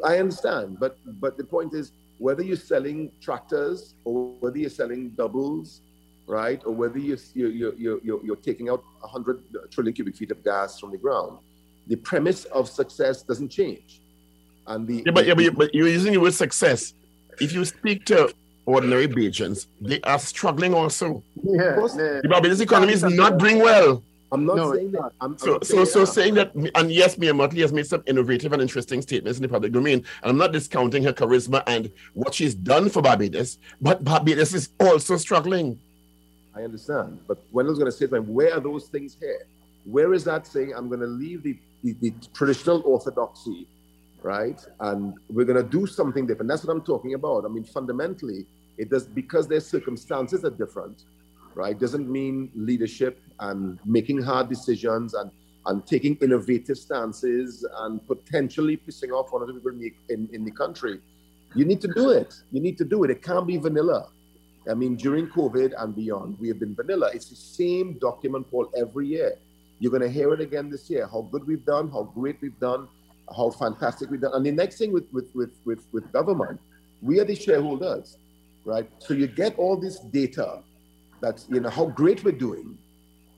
[0.05, 5.11] I understand, but but the point is whether you're selling tractors or whether you're selling
[5.11, 5.83] doubles,
[6.27, 10.43] right, or whether you're you're you're, you're, you're taking out 100 trillion cubic feet of
[10.43, 11.39] gas from the ground,
[11.87, 14.01] the premise of success doesn't change.
[14.67, 16.95] And the yeah, but, yeah, but, but you're using the word success.
[17.41, 18.33] If you speak to
[18.65, 21.23] ordinary Bajans, they are struggling also.
[21.43, 22.21] Yeah, yeah.
[22.23, 24.03] The Barbados economy is not doing well.
[24.33, 25.13] I'm not no, saying that.
[25.21, 28.53] I'm, so, I'm so, so saying that, and yes, Mia Mottley has made some innovative
[28.53, 32.35] and interesting statements in the public domain, and I'm not discounting her charisma and what
[32.35, 35.79] she's done for Barbados, but Barbados is also struggling.
[36.55, 39.47] I understand, but Wendell's going to say to me, where are those things here?
[39.85, 43.69] Where is that saying I'm going to leave the, the, the traditional orthodoxy,
[44.23, 44.61] right?
[44.81, 46.49] And we're going to do something different.
[46.49, 47.45] That's what I'm talking about.
[47.45, 48.47] I mean, fundamentally,
[48.77, 51.05] it does because their circumstances are different
[51.57, 51.79] right?
[51.79, 55.31] Doesn't mean leadership and making hard decisions and,
[55.65, 59.73] and taking innovative stances and potentially pissing off one of the people
[60.11, 61.01] in, in the country.
[61.55, 62.35] You need to do it.
[62.53, 63.11] You need to do it.
[63.11, 64.09] It can't be vanilla.
[64.71, 67.11] I mean, during COVID and beyond, we have been vanilla.
[67.15, 69.37] It's the same document, Paul, every year.
[69.79, 71.09] You're going to hear it again this year.
[71.11, 72.89] How good we've done, how great we've done,
[73.35, 74.33] how fantastic we've done.
[74.35, 76.61] And the next thing with, with, with, with, with government,
[77.01, 78.19] we are the shareholders,
[78.65, 78.91] right?
[78.99, 80.63] So you get all this data
[81.21, 82.79] that's you know how great we're doing,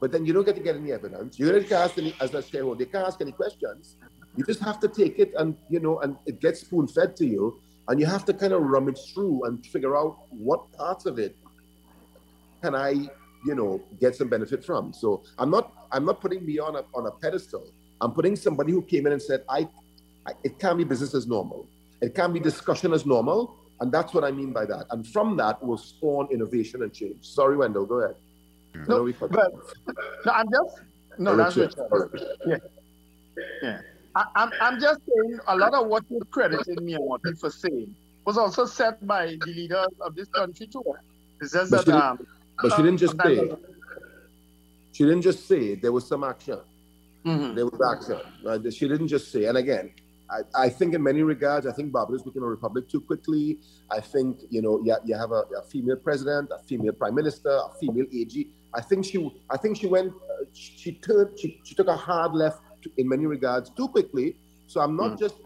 [0.01, 1.39] but then you don't get to get any evidence.
[1.39, 3.97] You don't get ask any as a shareholder, they can't ask any questions.
[4.37, 7.27] You just have to take it and you know, and it gets spoon fed to
[7.27, 11.19] you, and you have to kind of rummage through and figure out what parts of
[11.19, 11.37] it
[12.63, 12.91] can I,
[13.47, 14.93] you know, get some benefit from.
[14.93, 17.67] So I'm not I'm not putting me on a on a pedestal.
[18.01, 19.69] I'm putting somebody who came in and said, I,
[20.27, 21.67] I it can't be business as normal.
[22.01, 23.57] It can't be discussion as normal.
[23.81, 24.87] And that's what I mean by that.
[24.91, 27.25] And from that will spawn innovation and change.
[27.27, 28.17] Sorry, Wendell, go ahead.
[28.87, 29.33] No, but,
[30.27, 30.81] no I'm just,
[31.19, 32.57] no, that's Yeah.
[33.63, 33.81] Yeah.
[34.15, 37.51] I, am I'm, I'm just saying a lot of what you're crediting me on for
[37.51, 40.83] saying was also said by the leaders of this country too.
[41.41, 42.27] It's just but that, she um,
[42.61, 43.51] but she didn't just say,
[44.93, 46.59] she didn't just say there was some action.
[47.25, 47.55] Mm-hmm.
[47.55, 48.21] There was action.
[48.45, 48.73] Right?
[48.73, 49.93] She didn't just say, and again,
[50.31, 53.59] I, I, think in many regards, I think Barbados became a republic too quickly.
[53.91, 57.51] I think, you know, you, you have a, a female president, a female prime minister,
[57.51, 58.49] a female AG.
[58.75, 62.35] I think she, I think she went, uh, she, turned, she, she took a hard
[62.35, 62.61] left
[62.97, 64.37] in many regards too quickly.
[64.67, 65.19] So I'm not mm.
[65.19, 65.37] just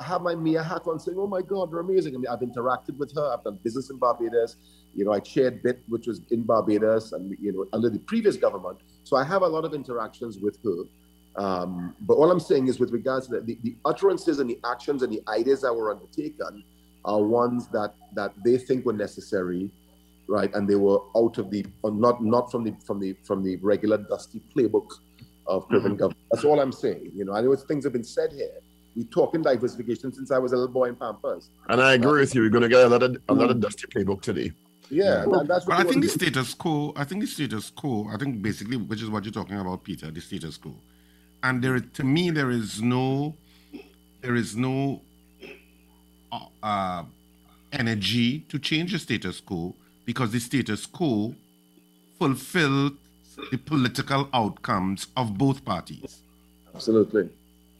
[0.00, 2.14] I have my Mia hat on saying, oh my God, they're amazing.
[2.14, 3.34] I mean, I've interacted with her.
[3.34, 4.56] I've done business in Barbados.
[4.94, 8.36] You know, I chaired BIT, which was in Barbados and, you know, under the previous
[8.36, 8.78] government.
[9.04, 10.84] So I have a lot of interactions with her.
[11.40, 14.58] Um, but all I'm saying is, with regards to the, the, the, utterances and the
[14.62, 16.62] actions and the ideas that were undertaken,
[17.06, 19.70] are ones that that they think were necessary,
[20.28, 20.54] right?
[20.54, 23.96] And they were out of the not not from the from the from the regular
[23.96, 24.88] dusty playbook
[25.46, 26.00] of Caribbean mm-hmm.
[26.00, 26.26] government.
[26.30, 27.10] That's all I'm saying.
[27.14, 28.60] You know, I know things have been said here.
[28.94, 31.48] We talk in diversification since I was a little boy in Pampers.
[31.70, 32.42] And I agree uh, with you.
[32.42, 33.60] We're going to get another another mm-hmm.
[33.60, 34.52] dusty playbook today.
[34.90, 36.92] Yeah, well, that's what I think the status quo.
[36.96, 38.08] I think the status quo.
[38.12, 40.10] I think basically, which is what you're talking about, Peter.
[40.10, 40.74] The status quo
[41.42, 43.34] and there to me there is no
[44.20, 45.00] there is no
[46.32, 47.04] uh, uh,
[47.72, 49.74] energy to change the status quo
[50.04, 51.34] because the status quo
[52.18, 52.92] fulfills
[53.50, 56.22] the political outcomes of both parties.
[56.74, 57.30] Absolutely.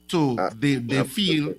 [0.07, 1.05] So they, they Absolutely.
[1.05, 1.55] feel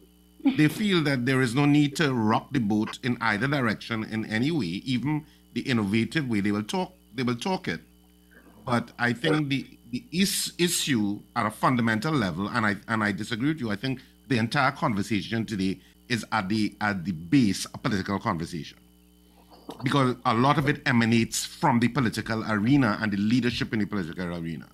[0.56, 4.24] they feel that there is no need to rock the boat in either direction in
[4.26, 5.24] any way, even
[5.54, 6.40] the innovative way.
[6.40, 7.80] They will talk they will talk it.
[8.66, 13.12] But I think the the is, issue at a fundamental level, and I and I
[13.12, 13.70] disagree with you.
[13.70, 18.78] I think the entire conversation today is at the at the base a political conversation
[19.82, 23.86] because a lot of it emanates from the political arena and the leadership in the
[23.86, 24.66] political arena,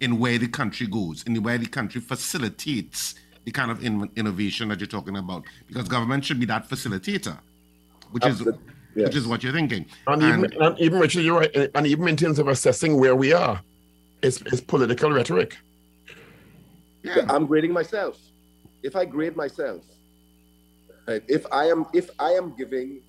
[0.00, 3.14] in where the country goes, in where the country facilitates
[3.44, 5.44] the kind of in, innovation that you're talking about.
[5.66, 7.38] Because government should be that facilitator,
[8.10, 8.60] which Absolutely.
[8.60, 9.06] is yes.
[9.06, 9.86] which is what you're thinking.
[10.06, 11.70] And, and, even, and even Richard, you're right.
[11.74, 13.62] And even in terms of assessing where we are,
[14.22, 15.56] it's, it's political rhetoric.
[17.02, 17.26] Yeah.
[17.28, 18.18] I'm grading myself.
[18.82, 19.82] If I grade myself,
[21.08, 21.22] Right?
[21.26, 23.00] If I am if I am giving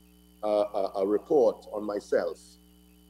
[0.41, 2.39] a, a, a report on myself,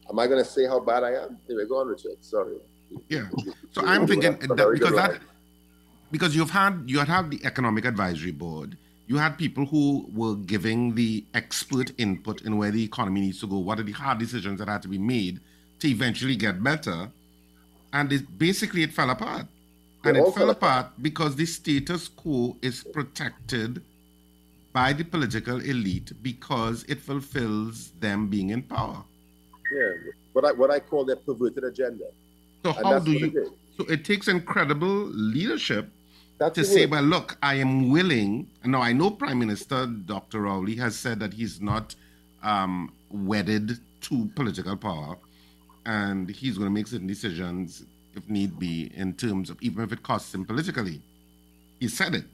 [0.10, 1.38] am I going to say how bad I am?
[1.48, 2.18] Anyway, go on, Richard.
[2.22, 2.58] Sorry.
[3.08, 3.28] Yeah.
[3.72, 5.22] So I'm thinking that because that
[6.10, 8.76] because you've had you had the economic advisory board,
[9.06, 13.48] you had people who were giving the expert input in where the economy needs to
[13.48, 15.40] go, what are the hard decisions that had to be made
[15.82, 17.12] to eventually get better,
[17.94, 19.46] and it, basically it fell apart.
[20.04, 23.82] And it fell apart because the status quo is protected
[24.72, 29.04] by the political elite because it fulfills them being in power.
[29.74, 32.06] Yeah, what I what I call their perverted agenda.
[32.64, 33.54] So And how do it you?
[33.78, 35.90] So it takes incredible leadership
[36.38, 38.50] That's to say, well, look, I am willing.
[38.64, 40.42] Now I know Prime Minister Dr.
[40.42, 41.96] Rowley has said that he's not
[42.44, 45.18] um, wedded to political power,
[45.90, 47.84] and he's going to make certain decisions
[48.16, 51.02] if need be in terms of even if it costs him politically.
[51.80, 52.26] He said it.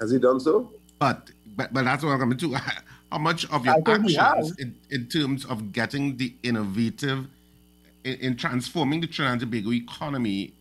[0.00, 0.70] Has he done so?
[0.98, 2.54] But but but that's what I'm coming to.
[3.12, 7.26] How much of your actions in, in terms of getting the innovative
[8.04, 10.52] in, in transforming the Trinidad and Tobago economy,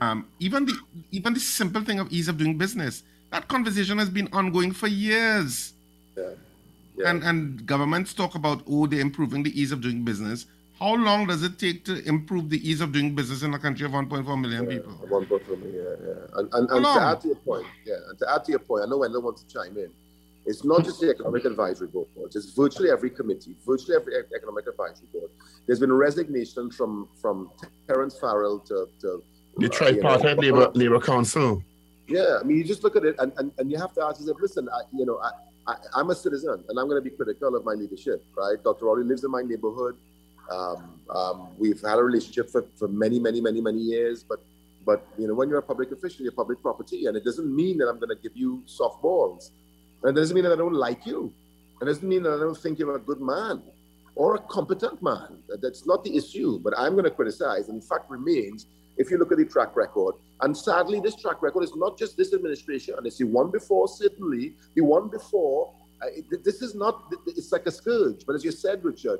[0.00, 0.76] um, even the
[1.12, 4.88] even the simple thing of ease of doing business, that conversation has been ongoing for
[4.88, 5.74] years.
[6.16, 6.30] Yeah.
[6.96, 7.10] Yeah.
[7.10, 10.46] And and governments talk about oh they're improving the ease of doing business.
[10.78, 13.86] How long does it take to improve the ease of doing business in a country
[13.86, 14.92] of 1.4 million people?
[15.08, 16.38] One vote for me, yeah, yeah.
[16.38, 18.84] And, and, and to add to your point, yeah, and to add to your point,
[18.84, 19.90] I know I don't want to chime in.
[20.44, 25.08] It's not just the economic advisory board; it's virtually every committee, virtually every economic advisory
[25.12, 25.30] board.
[25.66, 27.50] There's been resignation from from
[27.88, 29.22] Terrence Farrell to, to
[29.56, 31.64] The uh, tripartite you know, labor labor council.
[32.06, 34.20] Yeah, I mean, you just look at it, and, and, and you have to ask
[34.20, 35.30] yourself, listen, I, you know, I,
[35.72, 38.62] I, I'm a citizen, and I'm going to be critical of my leadership, right?
[38.62, 38.84] Dr.
[38.84, 39.96] Rowley lives in my neighborhood.
[40.50, 44.40] Um, um, we've had a relationship for, for many, many, many, many years, but
[44.84, 47.76] but you know, when you're a public official, you're public property, and it doesn't mean
[47.78, 49.50] that I'm going to give you softballs.
[50.04, 51.32] And it doesn't mean that I don't like you.
[51.80, 53.62] and It doesn't mean that I don't think you're a good man
[54.14, 55.42] or a competent man.
[55.48, 56.60] That- That's not the issue.
[56.60, 57.68] But I'm going to criticize.
[57.68, 58.66] And the fact remains,
[58.96, 62.16] if you look at the track record, and sadly, this track record is not just
[62.16, 65.72] this administration, and it's the one before, certainly, the one before.
[66.00, 68.24] Uh, it- this is not, it's like a scourge.
[68.24, 69.18] But as you said, Richard,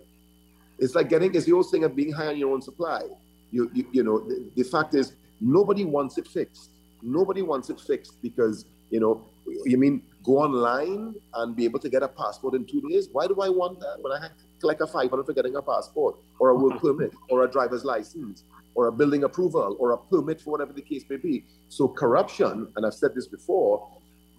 [0.79, 3.03] it's like getting, it's the old thing of being high on your own supply.
[3.51, 6.71] You, you, you know, the, the fact is, nobody wants it fixed.
[7.03, 9.25] Nobody wants it fixed because, you know,
[9.65, 13.09] you mean go online and be able to get a passport in two days?
[13.13, 16.17] Why do I want that when I have collect a 500 for getting a passport
[16.39, 18.43] or a work permit or a driver's license
[18.75, 21.45] or a building approval or a permit for whatever the case may be?
[21.69, 23.89] So corruption, and I've said this before,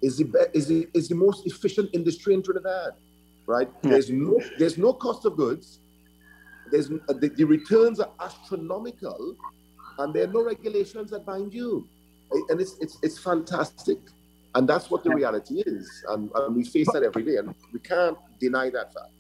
[0.02, 2.92] is the, is the, is the most efficient industry in Trinidad,
[3.48, 3.70] right?
[3.82, 5.80] There's no, there's no cost of goods.
[6.72, 9.36] There's uh, the, the returns are astronomical,
[10.00, 11.88] and there are no regulations that bind you,
[12.50, 14.00] and it's it's it's fantastic,
[14.56, 17.80] and that's what the reality is, and, and we face that every day, and we
[17.80, 19.12] can't deny that fact.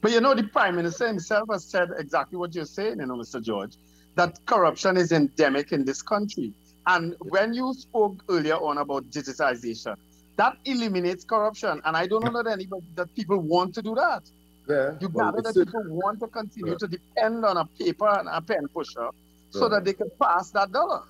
[0.00, 3.16] But you know, the Prime Minister himself has said exactly what you're saying, you know,
[3.16, 3.42] Mr.
[3.42, 3.76] George,
[4.14, 6.52] that corruption is endemic in this country.
[6.86, 9.96] And when you spoke earlier on about digitization,
[10.36, 11.82] that eliminates corruption.
[11.84, 14.22] And I don't know that anybody that people want to do that.
[14.68, 16.78] Yeah, You well, gather that people want to continue Yeah.
[16.78, 19.08] to depend on a paper and a pen pusher
[19.50, 21.02] so that they can pass that dollar.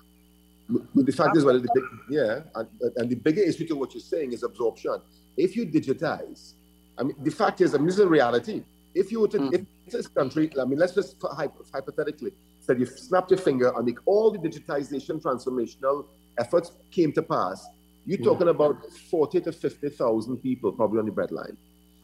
[0.69, 3.93] But the fact is, well, the big, yeah, and, and the bigger issue to what
[3.93, 5.01] you're saying is absorption.
[5.35, 6.53] If you digitize,
[6.97, 8.63] I mean, the fact is, I mean, this is a reality.
[8.93, 9.53] If you were to, mm.
[9.53, 13.87] if this country, I mean, let's just hy- hypothetically say you snapped your finger and
[13.87, 16.05] the, all the digitization transformational
[16.37, 17.67] efforts came to pass,
[18.05, 18.25] you're mm.
[18.25, 18.77] talking about
[19.09, 21.57] 40 to 50,000 people probably on the breadline.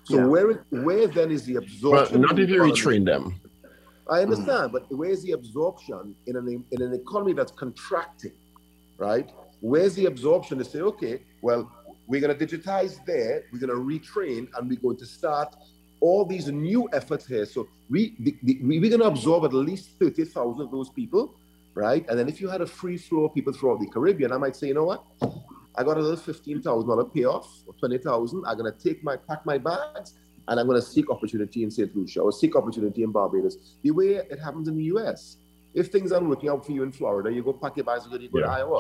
[0.06, 0.26] So Yeah.
[0.28, 2.22] where where then is the absorption?
[2.22, 3.24] But not if you retrain them.
[4.08, 4.24] I mm.
[4.24, 8.34] understand, but where's the absorption in an in an economy that's contracting,
[8.98, 9.28] right?
[9.62, 11.72] Where's the absorption to say, okay, well,
[12.08, 15.56] we're going to digitize there, we're going to retrain, and we're going to start
[16.02, 17.48] all these new efforts here.
[17.48, 20.90] So we, the, the, we we're going to absorb at least thirty thousand of those
[20.90, 21.34] people,
[21.74, 22.08] right?
[22.10, 24.56] And then if you had a free flow of people throughout the Caribbean, I might
[24.56, 25.04] say, you know what?
[25.78, 28.44] I got a little fifteen thousand dollar payoff or twenty thousand.
[28.46, 30.14] I'm going to take my pack my bags
[30.48, 31.96] and I'm going to seek opportunity in St.
[31.96, 33.58] Lucia or seek opportunity in Barbados.
[33.82, 35.38] The way it happens in the US.
[35.74, 38.22] If things aren't working out for you in Florida, you go pack your bags and
[38.22, 38.52] you go to Yeah.
[38.52, 38.80] Iowa,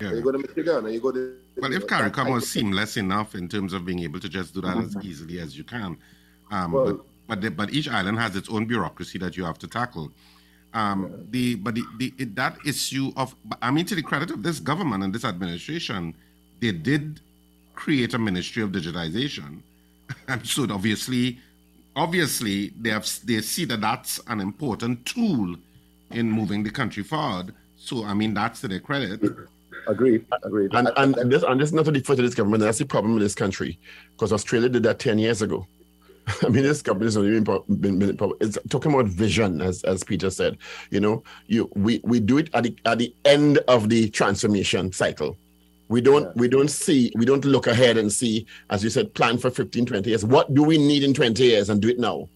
[0.00, 0.12] Yeah.
[0.12, 1.36] you go to Michigan, you go to.
[1.56, 4.76] Well, if CARICOM was seamless enough in terms of being able to just do that
[4.76, 5.96] as easily as you can,
[6.50, 9.58] um, Well- but but, the, but each island has its own bureaucracy that you have
[9.58, 10.12] to tackle.
[10.74, 14.42] Um, the but the, the it, that issue of I mean to the credit of
[14.44, 16.14] this government and this administration,
[16.60, 17.20] they did
[17.74, 19.60] create a ministry of digitization,
[20.28, 21.38] and so obviously,
[21.94, 25.56] obviously they have they see that that's an important tool
[26.10, 27.54] in moving the country forward.
[27.76, 29.20] So I mean that's to their credit.
[29.86, 30.24] Agreed.
[30.42, 30.74] Agreed.
[30.74, 32.62] And I- and this and this is not to defer to this government.
[32.62, 33.78] That's the problem in this country,
[34.12, 35.66] because Australia did that ten years ago.
[36.42, 40.02] I mean, this government has only been, been, been it's talking about vision, as as
[40.02, 40.58] Peter said.
[40.90, 44.90] You know, you we we do it at the at the end of the transformation
[44.92, 45.36] cycle.
[45.88, 46.32] We don't Yeah.
[46.34, 49.86] we don't see we don't look ahead and see, as you said, plan for 15,
[49.86, 50.24] 20 years.
[50.24, 52.28] What do we need in 20 years and do it now?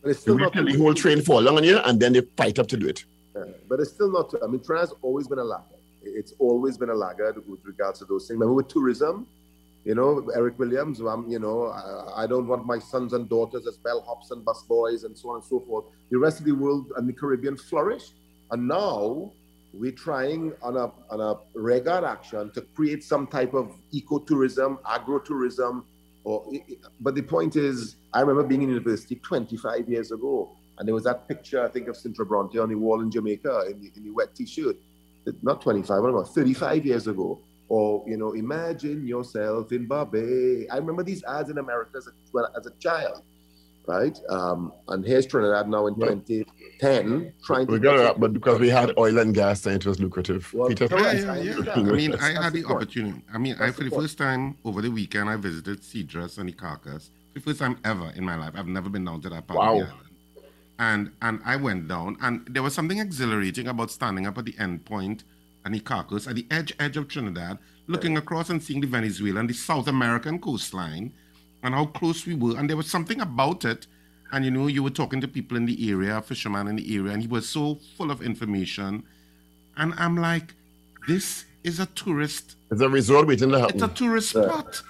[0.00, 2.12] but it's We still wait not the whole train fall along on year and then
[2.12, 3.04] they fight up to do it.
[3.36, 4.32] Yeah, but it's still not.
[4.42, 5.78] I mean, Trinidad's always been a laggard.
[6.02, 8.36] It's always been a laggard with regards to those things.
[8.38, 9.26] Remember with tourism,
[9.84, 11.00] you know, Eric Williams.
[11.00, 15.04] Um, you know, I, I don't want my sons and daughters as bellhops and busboys
[15.04, 15.84] and so on and so forth.
[16.10, 18.12] The rest of the world and the Caribbean flourish,
[18.52, 19.32] and now
[19.78, 25.84] we're trying on a on a regard action to create some type of ecotourism, agrotourism.
[26.24, 26.46] Or,
[27.00, 31.04] but the point is, I remember being in university 25 years ago, and there was
[31.04, 34.04] that picture, I think, of Sintra Bronte on the wall in Jamaica in the, in
[34.04, 34.76] the wet t-shirt.
[35.42, 37.38] Not 25, what about 35 years ago?
[37.68, 40.66] Or, you know, imagine yourself in Barbados.
[40.70, 43.22] I remember these ads in America as a, as a child,
[43.88, 44.18] right?
[44.28, 47.72] Um, and here's Trinidad now in Well, 2010 trying to...
[47.72, 50.52] We got it up, but because we had oil and gas and it was lucrative.
[50.52, 51.20] Well, Peter, correct.
[51.22, 51.72] Yeah, I yeah, yeah.
[51.74, 53.22] I mean, I had the the opportunity.
[53.32, 56.48] I mean, I for the the first time over the weekend, I visited Cedros and
[56.48, 57.00] the For
[57.34, 58.52] the first time ever in my life.
[58.54, 59.78] I've never been down to that part of Wow.
[59.80, 60.08] the island.
[60.80, 64.54] And and I went down, and there was something exhilarating about standing up at the
[64.58, 65.24] end point
[65.64, 67.58] and the Icacos at the edge edge of Trinidad,
[67.88, 71.12] looking across and seeing the Venezuela and the South American coastline,
[71.62, 72.56] and how close we were.
[72.56, 73.86] And there was something about it.
[74.32, 77.12] And you know, you were talking to people in the area, fisherman in the area,
[77.12, 79.04] and he was so full of information.
[79.76, 80.54] And I'm like,
[81.06, 82.56] this is a tourist.
[82.70, 84.82] it's a resort waiting to It's a tourist spot.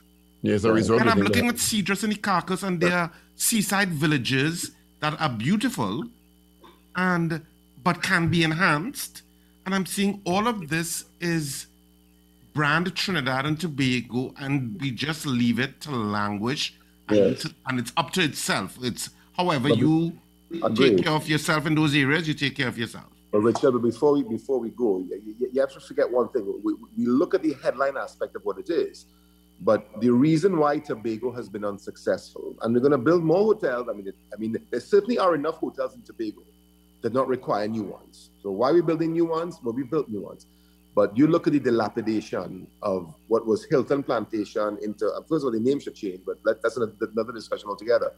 [0.43, 1.57] Yeah, it's a resort And I'm looking at.
[1.57, 6.05] Cedros and the Icacos and their seaside villages that are beautiful
[6.97, 7.43] and
[7.83, 9.23] but can be enhanced.
[9.65, 11.68] And I'm seeing all of this is
[12.55, 16.75] brand Trinidad and Tobago, and we just leave it to languish,
[17.09, 17.43] and, Yes.
[17.43, 18.79] to- and it's up to itself.
[18.83, 20.19] It's however But you
[20.63, 20.97] Agreed.
[20.97, 23.07] take care of yourself in those areas, you take care of yourself.
[23.31, 26.29] But Richard, but before we before we go, you, you- you have to forget one
[26.31, 26.45] thing.
[26.63, 29.05] We, we look at the headline aspect of what it is,
[29.61, 33.87] but the reason why Tobago has been unsuccessful, and we're going to build more hotels.
[33.89, 36.41] I mean, it, I mean, there certainly are enough hotels in Tobago
[37.03, 38.31] that not require new ones.
[38.43, 39.59] So why are we building new ones?
[39.63, 40.47] Well, we built new ones.
[40.99, 45.45] But you look at the dilapidation of what was Hilton Plantation into, uh, first of
[45.45, 48.11] all, the name should change, but that's another, discussion altogether,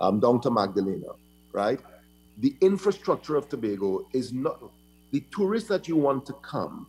[0.00, 1.12] um, down to Magdalena,
[1.54, 1.80] right?
[2.36, 4.62] The infrastructure of Tobago is not,
[5.12, 6.86] the tourists that you want to come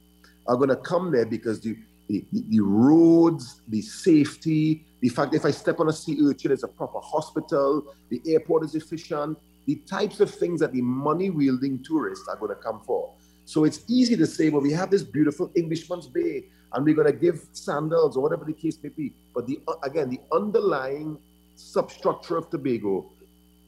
[0.47, 1.77] are going to come there because the,
[2.09, 6.51] the, the, the roads, the safety, the fact if I step on a sea urchin,
[6.51, 11.29] it's a proper hospital, the airport is efficient, the types of things that the money
[11.29, 13.13] wielding tourists are going to come for.
[13.47, 17.07] So it's easy to say, well, we have this beautiful Englishman's Bay and we're going
[17.07, 19.13] to give sandals or whatever the case may be.
[19.33, 21.17] But the uh, again, the underlying
[21.55, 23.09] substructure of Tobago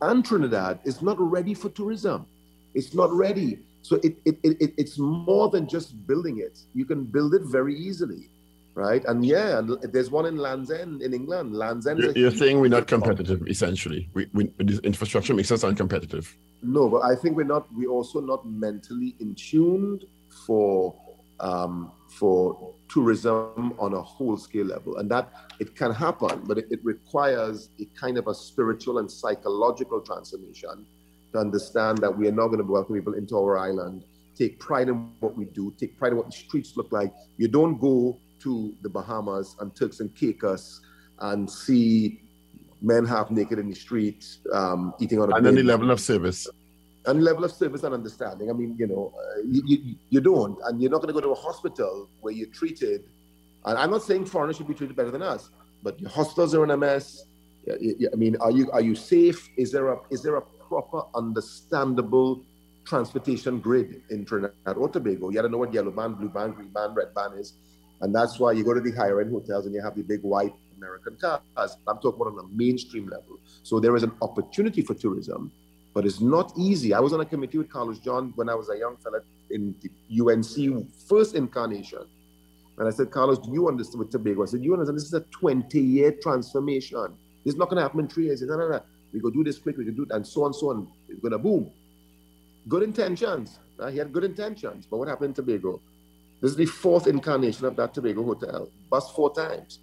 [0.02, 2.26] and Trinidad is not ready for tourism.
[2.74, 3.60] It's not ready.
[3.82, 6.60] So it, it, it, it- it's more than just building it.
[6.76, 8.30] You can build it very easily,
[8.76, 9.04] right?
[9.06, 11.56] And yeah, and there's one in Land's End in England.
[11.56, 12.00] Land's End.
[12.00, 14.10] You're, you're saying we're not competitive, essentially.
[14.14, 16.34] We, we, this infrastructure makes us uncompetitive.
[16.62, 17.68] No, but I think we're not.
[17.74, 20.06] We're also not mentally in tuned
[20.46, 20.96] for
[21.40, 26.68] um, for tourism on a whole scale level, and that it can happen, but it,
[26.70, 30.86] it requires a kind of a spiritual and psychological transformation
[31.32, 34.04] to understand that we are not going to welcome people into our island.
[34.36, 35.74] Take pride in what we do.
[35.78, 37.14] Take pride in what the streets look like.
[37.38, 40.82] You don't go to the Bahamas and Turks and Caicos
[41.20, 42.22] and see
[42.82, 46.00] men half naked in the streets um, eating on a And then the level of
[46.00, 46.48] service.
[47.06, 48.50] and level of service and understanding.
[48.50, 51.22] I mean, you know, uh, you, you, you don't, and you're not going to go
[51.22, 53.04] to a hospital where you're treated.
[53.66, 55.50] And I'm not saying foreigners should be treated better than us,
[55.84, 57.26] but your hospitals are in a mess.
[57.70, 59.50] I mean, are you are you safe?
[59.58, 62.44] Is there a is there a proper, understandable
[62.86, 65.30] transportation grid in Trinidad or Tobago?
[65.30, 67.54] You don't know what yellow band, blue band, green band, red band is,
[68.02, 70.22] and that's why you go to the higher end hotels and you have the big
[70.22, 71.42] white American cars.
[71.88, 73.40] I'm talking about on a mainstream level.
[73.64, 75.52] So there is an opportunity for tourism
[75.94, 76.94] but it's not easy.
[76.94, 79.76] I was on a committee with Carlos John when I was a young fella in
[79.82, 82.06] the UNC first incarnation.
[82.78, 84.44] And I said, Carlos, do you understand with Tobago?
[84.44, 87.18] I said, you understand this is a 20 year transformation.
[87.44, 88.40] This is not going to happen in three years.
[88.40, 88.82] Said, no, no, no.
[89.12, 90.88] We go do this quick, we can do it, and so on, so on.
[91.10, 91.72] It's going to boom.
[92.68, 93.60] Good intentions.
[93.78, 93.92] right?
[93.92, 94.86] He had good intentions.
[94.90, 95.82] But what happened in Tobago?
[96.42, 98.70] This is the fourth incarnation of that Tobago hotel.
[98.90, 99.80] Bust four times.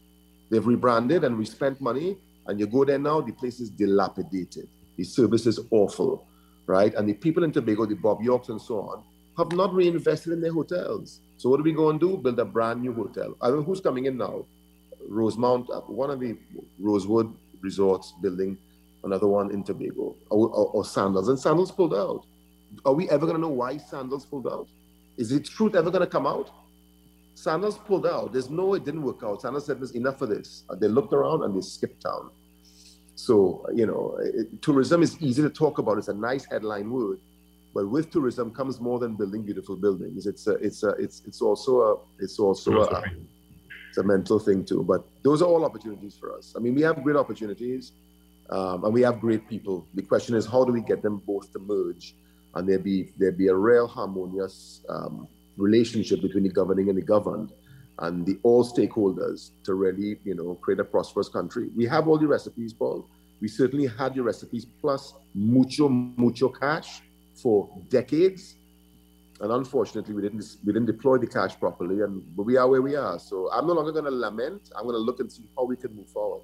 [0.50, 2.16] They've rebranded and we spent money.
[2.46, 4.68] And you go there now, the place is dilapidated.
[4.96, 6.26] The service is awful,
[6.66, 6.94] right?
[6.94, 9.02] And the people in Tobago, the Bob Yorks and so on,
[9.36, 11.20] have not reinvested in their hotels.
[11.36, 12.16] So what are we going to do?
[12.16, 13.36] Build a brand new hotel.
[13.42, 14.46] I who's coming in now.
[15.08, 16.36] Rosemount, uh, one of the
[16.78, 18.56] Rosewood resorts building
[19.04, 22.26] another one in Tobago, or, or, or Sandals, and Sandals pulled out.
[22.84, 24.66] Are we ever going to know why Sandals pulled out?
[25.16, 26.50] Is the truth ever going to come out?
[27.34, 28.32] Sandals pulled out.
[28.32, 29.42] There's no, it didn't work out.
[29.42, 30.64] Sandals said, there's enough of this.
[30.78, 32.30] They looked around and they skipped town.
[33.14, 35.98] So, you know, it, tourism is easy to talk about.
[35.98, 37.18] It's a nice headline word.
[37.74, 40.26] But with tourism comes more than building beautiful buildings.
[40.26, 43.02] It's a, it's a, it's, it's also a, it's also a,
[43.88, 44.82] it's a mental thing too.
[44.82, 46.54] But those are all opportunities for us.
[46.56, 47.92] I mean, we have great opportunities
[48.48, 49.86] um, and we have great people.
[49.94, 52.14] The question is, how do we get them both to merge
[52.56, 57.02] and there be there be a real harmonious um, relationship between the governing and the
[57.02, 57.52] governed
[58.00, 61.68] and the all stakeholders to really, you know, create a prosperous country.
[61.74, 63.08] We have all the recipes, Paul.
[63.40, 67.02] We certainly had the recipes plus mucho, mucho cash
[67.34, 68.56] for decades.
[69.40, 72.80] And unfortunately, we didn't we didn't deploy the cash properly, and but we are where
[72.80, 73.18] we are.
[73.18, 74.70] So I'm no longer going to lament.
[74.74, 76.42] I'm going to look and see how we can move forward.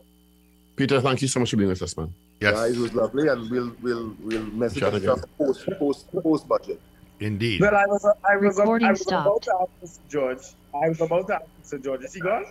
[0.77, 2.13] Peter, thank you so much for being with us, man.
[2.43, 2.55] Yes.
[2.55, 6.81] Guys, it was lovely, and we'll we'll we'll message Chat and post post post budget.
[7.21, 7.61] Indeed.
[7.61, 9.45] Well, I was, I was, Recording I was about stopped.
[9.45, 10.09] to ask Mr.
[10.09, 10.39] George.
[10.75, 11.85] I was about to ask Mr.
[11.85, 12.03] George.
[12.03, 12.47] Is he gone?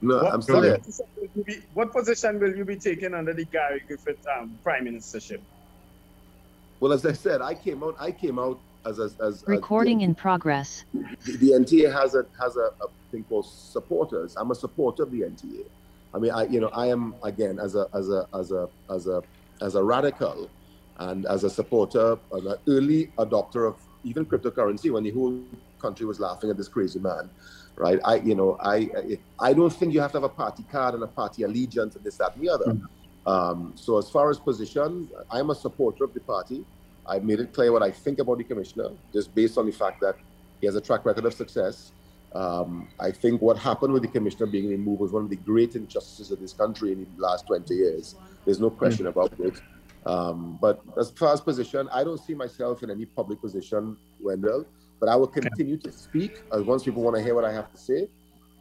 [0.00, 0.78] No, What, I'm still what there.
[0.78, 4.58] position will you be, what position will you be taking under the Gary Griffith um,
[4.64, 5.40] prime ministership?
[6.80, 7.96] Well, as I said, I came out.
[8.00, 10.84] I came out as as, as Recording as in progress.
[10.94, 14.36] the, the NTA has a has a, a thing called supporters.
[14.38, 15.64] I'm a supporter of the NTA.
[16.14, 19.06] I mean, I you know I am again as a as a as a as
[19.06, 19.22] a
[19.60, 20.50] as a radical,
[20.98, 25.40] and as a supporter, an early adopter of even cryptocurrency when the whole
[25.80, 27.30] country was laughing at this crazy man,
[27.76, 27.98] right?
[28.04, 28.90] I you know I
[29.38, 32.04] I, don't think you have to have a party card and a party allegiance and
[32.04, 32.76] this that and the other.
[33.26, 36.64] Um, so as far as position, I'm a supporter of the party.
[37.06, 40.00] I've made it clear what I think about the commissioner, just based on the fact
[40.00, 40.16] that
[40.60, 41.92] he has a track record of success.
[42.34, 45.76] Um, I think what happened with the commissioner being removed was one of the great
[45.76, 48.14] injustices of this country in the last 20 years.
[48.44, 49.60] There's no question about it.
[50.06, 54.66] Um, but as far as position, I don't see myself in any public position, Wendell.
[54.98, 57.70] But I will continue to speak as once people want to hear what I have
[57.72, 58.08] to say.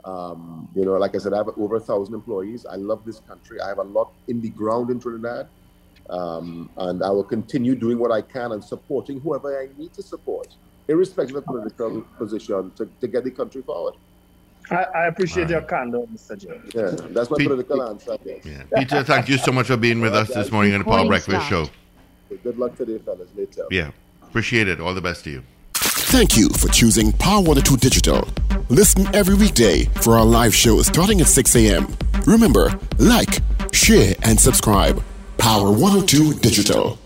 [0.04, 2.66] Um, you know, like I said, I have over a thousand employees.
[2.66, 3.62] I love this country.
[3.62, 5.48] I have a lot in the ground in Trinidad.
[6.10, 10.02] Um, and I will continue doing what I can and supporting whoever I need to
[10.04, 10.48] support,
[10.88, 13.96] irrespective of political position, to, to get the country forward.
[14.70, 16.38] I, I appreciate your candor, Mr.
[16.38, 16.62] George.
[16.74, 18.14] Yeah, that's my Pete- political answer.
[18.14, 18.46] I guess.
[18.46, 18.64] Yeah.
[18.76, 21.10] Peter, thank you so much for being with us this morning on the Power Recording
[21.10, 21.68] Breakfast Show.
[22.44, 23.28] Good luck today, fellas.
[23.36, 23.66] Later.
[23.70, 23.92] Yeah.
[24.24, 24.80] Appreciate it.
[24.80, 25.44] All the best to you.
[25.74, 28.28] Thank you for choosing Power 102 Digital.
[28.70, 31.88] Listen every weekday for our live show starting at 6 a.m.
[32.26, 33.40] Remember, like,
[33.74, 35.04] share, and subscribe.
[35.38, 36.98] Power 102 Digital.